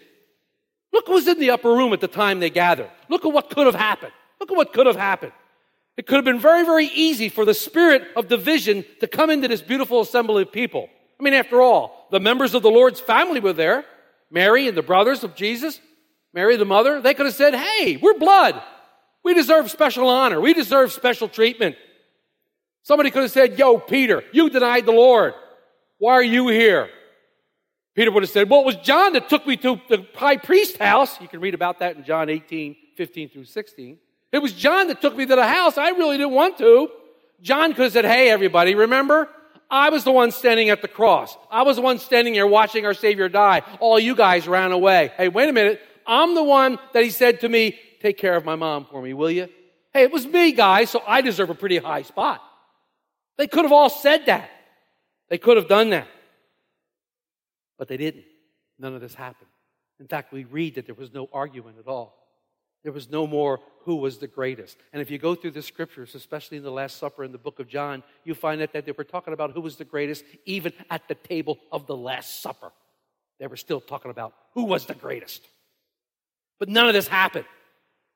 Look 0.91 1.07
who 1.07 1.13
was 1.13 1.27
in 1.27 1.39
the 1.39 1.51
upper 1.51 1.69
room 1.69 1.93
at 1.93 2.01
the 2.01 2.07
time 2.07 2.39
they 2.39 2.49
gathered. 2.49 2.89
Look 3.09 3.25
at 3.25 3.33
what 3.33 3.49
could 3.49 3.65
have 3.65 3.75
happened. 3.75 4.13
Look 4.39 4.51
at 4.51 4.57
what 4.57 4.73
could 4.73 4.87
have 4.87 4.95
happened. 4.95 5.33
It 5.99 6.07
could 6.07 6.15
have 6.15 6.23
been 6.23 6.39
very, 6.39 6.63
very 6.63 6.85
easy 6.85 7.27
for 7.27 7.43
the 7.43 7.53
spirit 7.53 8.03
of 8.15 8.29
division 8.29 8.85
to 9.01 9.07
come 9.07 9.29
into 9.29 9.49
this 9.49 9.61
beautiful 9.61 9.99
assembly 9.99 10.43
of 10.43 10.51
people. 10.53 10.87
I 11.19 11.23
mean, 11.23 11.33
after 11.33 11.59
all, 11.59 12.07
the 12.09 12.21
members 12.21 12.53
of 12.53 12.63
the 12.63 12.71
Lord's 12.71 13.01
family 13.01 13.41
were 13.41 13.51
there. 13.51 13.83
Mary 14.31 14.69
and 14.69 14.77
the 14.77 14.81
brothers 14.81 15.25
of 15.25 15.35
Jesus, 15.35 15.81
Mary 16.33 16.55
the 16.55 16.63
mother, 16.63 17.01
they 17.01 17.13
could 17.13 17.25
have 17.25 17.35
said, 17.35 17.53
Hey, 17.53 17.97
we're 17.97 18.17
blood. 18.17 18.63
We 19.25 19.33
deserve 19.33 19.69
special 19.69 20.07
honor. 20.07 20.39
We 20.39 20.53
deserve 20.53 20.93
special 20.93 21.27
treatment. 21.27 21.75
Somebody 22.83 23.11
could 23.11 23.23
have 23.23 23.31
said, 23.31 23.59
Yo, 23.59 23.77
Peter, 23.77 24.23
you 24.31 24.49
denied 24.49 24.85
the 24.85 24.93
Lord. 24.93 25.33
Why 25.97 26.13
are 26.13 26.23
you 26.23 26.47
here? 26.47 26.87
Peter 27.93 28.09
would 28.09 28.23
have 28.23 28.29
said, 28.29 28.49
Well, 28.49 28.61
it 28.61 28.65
was 28.67 28.77
John 28.77 29.11
that 29.13 29.27
took 29.27 29.45
me 29.45 29.57
to 29.57 29.81
the 29.89 30.07
high 30.15 30.37
priest's 30.37 30.77
house. 30.77 31.19
You 31.19 31.27
can 31.27 31.41
read 31.41 31.55
about 31.55 31.79
that 31.79 31.97
in 31.97 32.05
John 32.05 32.29
18, 32.29 32.77
15 32.95 33.29
through 33.31 33.43
16. 33.43 33.97
It 34.31 34.39
was 34.39 34.53
John 34.53 34.87
that 34.87 35.01
took 35.01 35.15
me 35.15 35.25
to 35.25 35.35
the 35.35 35.47
house. 35.47 35.77
I 35.77 35.89
really 35.89 36.17
didn't 36.17 36.33
want 36.33 36.57
to. 36.59 36.89
John 37.41 37.73
could 37.73 37.83
have 37.83 37.93
said, 37.93 38.05
Hey, 38.05 38.29
everybody, 38.29 38.75
remember? 38.75 39.29
I 39.71 39.89
was 39.89 40.03
the 40.03 40.11
one 40.11 40.31
standing 40.31 40.69
at 40.69 40.81
the 40.81 40.87
cross. 40.87 41.37
I 41.51 41.61
was 41.61 41.75
the 41.75 41.83
one 41.83 41.99
standing 41.99 42.33
here 42.33 42.47
watching 42.47 42.85
our 42.85 42.93
Savior 42.93 43.29
die. 43.29 43.61
All 43.79 43.99
you 43.99 44.15
guys 44.15 44.47
ran 44.47 44.71
away. 44.71 45.11
Hey, 45.15 45.27
wait 45.27 45.47
a 45.47 45.53
minute. 45.53 45.79
I'm 46.07 46.33
the 46.33 46.43
one 46.43 46.79
that 46.93 47.03
he 47.03 47.11
said 47.11 47.41
to 47.41 47.49
me, 47.49 47.77
Take 48.01 48.17
care 48.17 48.35
of 48.35 48.45
my 48.45 48.55
mom 48.55 48.85
for 48.85 49.01
me, 49.01 49.13
will 49.13 49.29
you? 49.29 49.49
Hey, 49.93 50.03
it 50.03 50.11
was 50.11 50.25
me, 50.25 50.51
guys, 50.53 50.89
so 50.89 51.03
I 51.05 51.21
deserve 51.21 51.49
a 51.49 51.55
pretty 51.55 51.77
high 51.77 52.03
spot. 52.03 52.41
They 53.37 53.47
could 53.47 53.63
have 53.63 53.71
all 53.71 53.89
said 53.89 54.25
that. 54.27 54.49
They 55.29 55.37
could 55.37 55.57
have 55.57 55.67
done 55.67 55.91
that. 55.91 56.07
But 57.77 57.87
they 57.87 57.97
didn't. 57.97 58.25
None 58.77 58.95
of 58.95 59.01
this 59.01 59.13
happened. 59.13 59.49
In 59.99 60.07
fact, 60.07 60.31
we 60.31 60.45
read 60.45 60.75
that 60.75 60.85
there 60.85 60.95
was 60.95 61.13
no 61.13 61.29
argument 61.33 61.77
at 61.79 61.87
all. 61.87 62.18
There 62.83 62.91
was 62.91 63.09
no 63.09 63.27
more 63.27 63.59
who 63.83 63.97
was 63.97 64.19
the 64.19 64.27
greatest. 64.27 64.77
And 64.93 65.01
if 65.01 65.11
you 65.11 65.17
go 65.17 65.35
through 65.35 65.51
the 65.51 65.61
scriptures, 65.61 66.15
especially 66.15 66.57
in 66.57 66.63
the 66.63 66.71
Last 66.71 66.97
Supper 66.97 67.23
in 67.23 67.31
the 67.31 67.37
book 67.37 67.59
of 67.59 67.67
John, 67.67 68.03
you 68.23 68.33
find 68.33 68.61
out 68.61 68.73
that 68.73 68.85
they 68.85 68.93
were 68.93 69.03
talking 69.03 69.33
about 69.33 69.51
who 69.51 69.61
was 69.61 69.75
the 69.75 69.85
greatest 69.85 70.23
even 70.45 70.73
at 70.89 71.07
the 71.07 71.15
table 71.15 71.59
of 71.71 71.87
the 71.87 71.95
Last 71.95 72.41
Supper. 72.41 72.71
They 73.39 73.47
were 73.47 73.57
still 73.57 73.81
talking 73.81 74.11
about 74.11 74.33
who 74.53 74.65
was 74.65 74.85
the 74.85 74.93
greatest. 74.93 75.47
But 76.59 76.69
none 76.69 76.87
of 76.87 76.93
this 76.93 77.07
happened. 77.07 77.45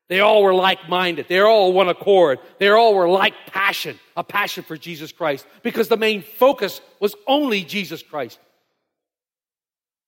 They 0.10 0.20
all 0.20 0.44
were 0.44 0.54
like 0.54 0.90
minded. 0.90 1.28
They 1.28 1.40
all 1.40 1.72
one 1.72 1.88
accord. 1.88 2.40
They 2.60 2.70
all 2.70 2.94
were 2.94 3.10
like 3.10 3.34
passion, 3.48 4.00
a 4.18 4.24
passion 4.24 4.64
for 4.64 4.78
Jesus 4.78 5.12
Christ, 5.12 5.46
because 5.62 5.88
the 5.88 5.98
main 5.98 6.22
focus 6.22 6.82
was 7.00 7.16
only 7.26 7.64
Jesus 7.64 8.04
Christ. 8.04 8.38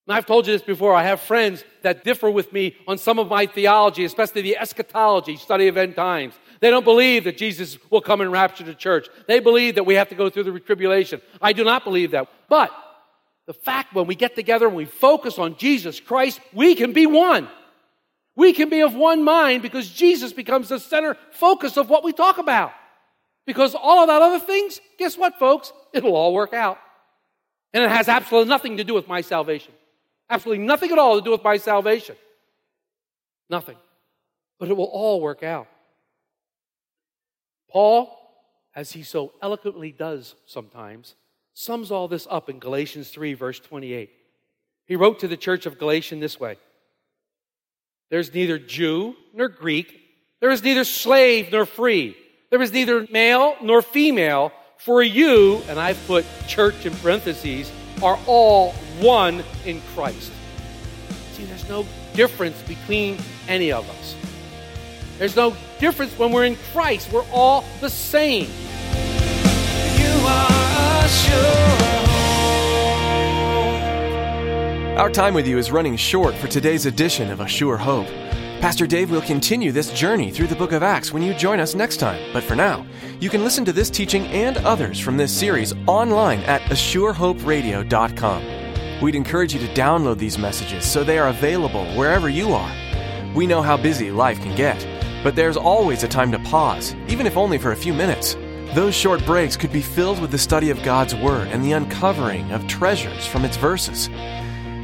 I've 0.08 0.26
told 0.28 0.46
you 0.46 0.54
this 0.54 0.62
before. 0.62 0.94
I 0.94 1.04
have 1.04 1.20
friends 1.20 1.64
that 1.82 2.04
differ 2.04 2.30
with 2.30 2.54
me 2.54 2.76
on 2.88 3.00
some 3.00 3.18
of 3.18 3.28
my 3.28 3.48
theology, 3.48 4.06
especially 4.06 4.44
the 4.44 4.58
eschatology, 4.58 5.36
study 5.36 5.68
of 5.68 5.78
end 5.78 5.96
times. 5.96 6.36
They 6.60 6.70
don't 6.70 6.84
believe 6.84 7.24
that 7.24 7.38
Jesus 7.38 7.78
will 7.90 8.02
come 8.02 8.22
and 8.22 8.32
rapture 8.32 8.64
the 8.64 8.76
church. 8.76 9.08
They 9.28 9.40
believe 9.40 9.76
that 9.76 9.86
we 9.86 9.96
have 9.96 10.10
to 10.10 10.16
go 10.16 10.30
through 10.30 10.44
the 10.44 10.60
tribulation. 10.60 11.22
I 11.42 11.54
do 11.54 11.64
not 11.64 11.84
believe 11.84 12.12
that. 12.12 12.28
But 12.48 12.72
the 13.48 13.54
fact 13.54 13.96
when 13.96 14.06
we 14.06 14.14
get 14.16 14.36
together 14.36 14.68
and 14.68 14.76
we 14.76 14.86
focus 14.86 15.40
on 15.40 15.58
Jesus 15.58 16.00
Christ, 16.00 16.40
we 16.54 16.76
can 16.76 16.94
be 16.94 17.08
one. 17.08 17.48
We 18.36 18.54
can 18.54 18.70
be 18.70 18.82
of 18.82 18.94
one 18.94 19.24
mind 19.24 19.64
because 19.64 19.90
Jesus 19.90 20.34
becomes 20.34 20.70
the 20.70 20.80
center 20.80 21.18
focus 21.32 21.78
of 21.78 21.90
what 21.90 22.04
we 22.04 22.14
talk 22.14 22.38
about. 22.38 22.74
Because 23.46 23.76
all 23.76 24.02
of 24.02 24.08
that 24.08 24.22
other 24.22 24.40
things, 24.40 24.80
guess 25.00 25.18
what, 25.18 25.40
folks? 25.40 25.72
It'll 25.94 26.16
all 26.16 26.34
work 26.34 26.54
out. 26.54 26.78
And 27.74 27.84
it 27.84 27.90
has 27.90 28.08
absolutely 28.08 28.50
nothing 28.50 28.78
to 28.78 28.84
do 28.84 28.94
with 28.94 29.08
my 29.08 29.22
salvation. 29.22 29.74
Absolutely 30.30 30.66
nothing 30.66 30.92
at 30.92 30.98
all 30.98 31.16
to 31.16 31.24
do 31.24 31.32
with 31.32 31.44
my 31.44 31.58
salvation. 31.58 32.16
Nothing. 33.50 33.78
But 34.60 34.70
it 34.70 34.78
will 34.78 34.86
all 34.86 35.22
work 35.22 35.44
out. 35.44 35.68
Paul, 37.70 38.18
as 38.76 38.92
he 38.92 39.04
so 39.04 39.34
eloquently 39.42 39.92
does 39.92 40.36
sometimes, 40.46 41.16
sums 41.54 41.92
all 41.92 42.08
this 42.08 42.28
up 42.30 42.50
in 42.50 42.60
Galatians 42.60 43.10
3, 43.10 43.34
verse 43.34 43.60
28. 43.60 44.10
He 44.86 44.96
wrote 44.96 45.20
to 45.20 45.28
the 45.28 45.38
church 45.38 45.66
of 45.66 45.78
Galatian 45.78 46.20
this 46.20 46.40
way 46.40 46.58
There's 48.10 48.34
neither 48.34 48.58
Jew 48.58 49.16
nor 49.34 49.50
Greek, 49.50 50.00
there 50.42 50.52
is 50.52 50.64
neither 50.64 50.84
slave 50.84 51.52
nor 51.52 51.66
free, 51.66 52.16
there 52.50 52.62
is 52.62 52.72
neither 52.72 53.08
male 53.12 53.56
nor 53.62 53.82
female, 53.82 54.52
for 54.78 55.02
you, 55.02 55.62
and 55.68 55.80
I've 55.80 56.00
put 56.06 56.26
church 56.48 56.86
in 56.86 56.94
parentheses, 56.96 57.72
are 58.02 58.20
all 58.28 58.72
one 59.00 59.44
in 59.66 59.82
Christ. 59.94 60.32
See, 61.34 61.46
there's 61.46 61.68
no 61.68 61.86
difference 62.14 62.62
between 62.64 63.18
any 63.48 63.72
of 63.72 63.90
us. 63.90 64.16
There's 65.18 65.36
no 65.36 65.56
difference 65.80 66.18
when 66.18 66.32
we're 66.32 66.46
in 66.46 66.58
Christ. 66.74 67.12
We're 67.12 67.26
all 67.32 67.64
the 67.82 67.90
same. 67.90 68.50
You 69.98 70.28
are 70.28 71.08
sure. 71.08 71.76
Our 74.98 75.10
time 75.10 75.34
with 75.34 75.48
you 75.48 75.58
is 75.58 75.72
running 75.72 75.98
short 75.98 76.36
for 76.36 76.48
today's 76.48 76.86
edition 76.86 77.30
of 77.30 77.42
A 77.42 77.48
Sure 77.48 77.78
Hope. 77.78 78.08
Pastor 78.62 78.88
Dave 78.88 79.12
will 79.12 79.22
continue 79.22 79.72
this 79.72 79.92
journey 79.92 80.32
through 80.32 80.48
the 80.48 80.56
book 80.56 80.72
of 80.72 80.82
Acts 80.82 81.14
when 81.14 81.22
you 81.22 81.34
join 81.34 81.60
us 81.60 81.76
next 81.76 81.98
time. 81.98 82.20
But 82.34 82.44
for 82.44 82.56
now, 82.56 82.86
you 83.20 83.30
can 83.30 83.44
listen 83.44 83.64
to 83.66 83.74
this 83.74 83.90
teaching 83.90 84.26
and 84.28 84.58
others 84.58 85.00
from 85.00 85.18
this 85.18 85.32
series 85.32 85.74
online 85.86 86.40
at 86.42 86.62
ASureHoperadio.com. 86.62 89.02
We'd 89.02 89.16
encourage 89.16 89.54
you 89.54 89.60
to 89.60 89.74
download 89.74 90.18
these 90.18 90.38
messages 90.38 90.90
so 90.90 91.04
they 91.04 91.20
are 91.20 91.28
available 91.28 91.86
wherever 91.94 92.30
you 92.30 92.54
are. 92.54 92.72
We 93.36 93.46
know 93.46 93.62
how 93.62 93.78
busy 93.78 94.10
life 94.10 94.42
can 94.42 94.56
get, 94.56 94.88
but 95.24 95.36
there's 95.36 95.58
always 95.58 96.04
a 96.04 96.08
time 96.08 96.32
to 96.32 96.40
pause, 96.40 96.96
even 97.08 97.28
if 97.28 97.38
only 97.38 97.58
for 97.58 97.74
a 97.74 97.78
few 97.78 97.94
minutes. 97.94 98.36
Those 98.74 98.96
short 98.96 99.24
breaks 99.26 99.56
could 99.56 99.72
be 99.72 99.82
filled 99.82 100.20
with 100.20 100.32
the 100.32 100.38
study 100.38 100.70
of 100.70 100.82
God's 100.82 101.14
Word 101.14 101.50
and 101.50 101.64
the 101.64 101.74
uncovering 101.74 102.52
of 102.52 102.68
treasures 102.68 103.28
from 103.28 103.46
its 103.46 103.58
verses. 103.58 104.10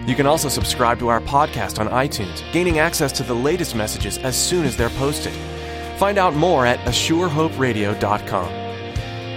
You 0.08 0.16
can 0.16 0.26
also 0.26 0.50
subscribe 0.50 0.98
to 1.00 1.10
our 1.10 1.22
podcast 1.22 1.80
on 1.80 1.88
iTunes, 1.90 2.42
gaining 2.52 2.80
access 2.80 3.12
to 3.14 3.24
the 3.24 3.36
latest 3.36 3.76
messages 3.76 4.18
as 4.18 4.36
soon 4.36 4.66
as 4.66 4.76
they're 4.76 4.90
posted. 4.90 5.34
Find 5.98 6.18
out 6.18 6.34
more 6.34 6.66
at 6.66 6.80
ASureHoperadio.com. 6.80 8.62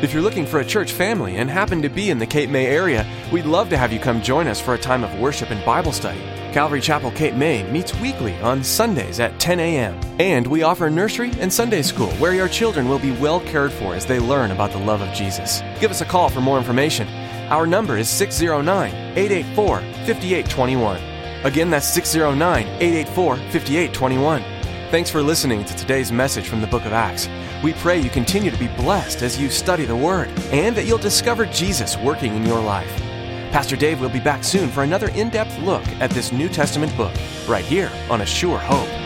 If 0.02 0.12
you're 0.12 0.22
looking 0.22 0.46
for 0.46 0.60
a 0.60 0.64
church 0.64 0.92
family 0.92 1.36
and 1.36 1.50
happen 1.50 1.80
to 1.82 1.88
be 1.88 2.10
in 2.10 2.18
the 2.18 2.26
Cape 2.26 2.50
May 2.50 2.66
area, 2.66 3.06
we'd 3.32 3.46
love 3.46 3.68
to 3.70 3.76
have 3.76 3.92
you 3.92 4.00
come 4.00 4.22
join 4.22 4.46
us 4.46 4.60
for 4.60 4.74
a 4.74 4.78
time 4.78 5.04
of 5.04 5.18
worship 5.18 5.50
and 5.50 5.64
Bible 5.64 5.92
study. 5.92 6.20
Calvary 6.52 6.80
Chapel 6.80 7.10
Cape 7.10 7.34
May 7.34 7.62
meets 7.70 7.98
weekly 8.00 8.36
on 8.38 8.62
Sundays 8.62 9.18
at 9.18 9.38
10 9.40 9.60
a.m. 9.60 9.98
And 10.18 10.46
we 10.46 10.62
offer 10.62 10.88
nursery 10.88 11.32
and 11.40 11.52
Sunday 11.52 11.82
school 11.82 12.10
where 12.14 12.34
your 12.34 12.48
children 12.48 12.88
will 12.88 12.98
be 12.98 13.12
well 13.12 13.40
cared 13.40 13.72
for 13.72 13.94
as 13.94 14.06
they 14.06 14.18
learn 14.18 14.50
about 14.50 14.72
the 14.72 14.78
love 14.78 15.00
of 15.00 15.14
Jesus. 15.14 15.62
Give 15.80 15.90
us 15.90 16.00
a 16.00 16.04
call 16.04 16.28
for 16.28 16.40
more 16.40 16.58
information. 16.58 17.08
Our 17.50 17.66
number 17.66 17.98
is 17.98 18.08
609 18.08 18.94
884 18.94 19.80
5821. 19.80 20.96
Again, 21.44 21.68
that's 21.68 21.86
609 21.86 22.66
884 22.66 23.36
5821. 23.36 24.42
Thanks 24.90 25.10
for 25.10 25.22
listening 25.22 25.62
to 25.66 25.76
today's 25.76 26.10
message 26.10 26.48
from 26.48 26.62
the 26.62 26.66
book 26.66 26.86
of 26.86 26.94
Acts. 26.94 27.28
We 27.62 27.74
pray 27.74 28.00
you 28.00 28.08
continue 28.08 28.50
to 28.50 28.58
be 28.58 28.68
blessed 28.68 29.22
as 29.22 29.38
you 29.38 29.50
study 29.50 29.84
the 29.84 29.96
Word 29.96 30.28
and 30.52 30.74
that 30.74 30.86
you'll 30.86 30.96
discover 30.96 31.44
Jesus 31.44 31.98
working 31.98 32.34
in 32.34 32.46
your 32.46 32.62
life. 32.62 32.90
Pastor 33.52 33.76
Dave 33.76 34.00
will 34.00 34.08
be 34.08 34.20
back 34.20 34.42
soon 34.42 34.70
for 34.70 34.82
another 34.82 35.08
in 35.10 35.28
depth 35.28 35.58
look 35.58 35.86
at 36.00 36.10
this 36.10 36.32
New 36.32 36.48
Testament 36.48 36.96
book, 36.96 37.12
right 37.46 37.64
here 37.64 37.90
on 38.08 38.22
A 38.22 38.26
Sure 38.26 38.58
Hope. 38.58 39.03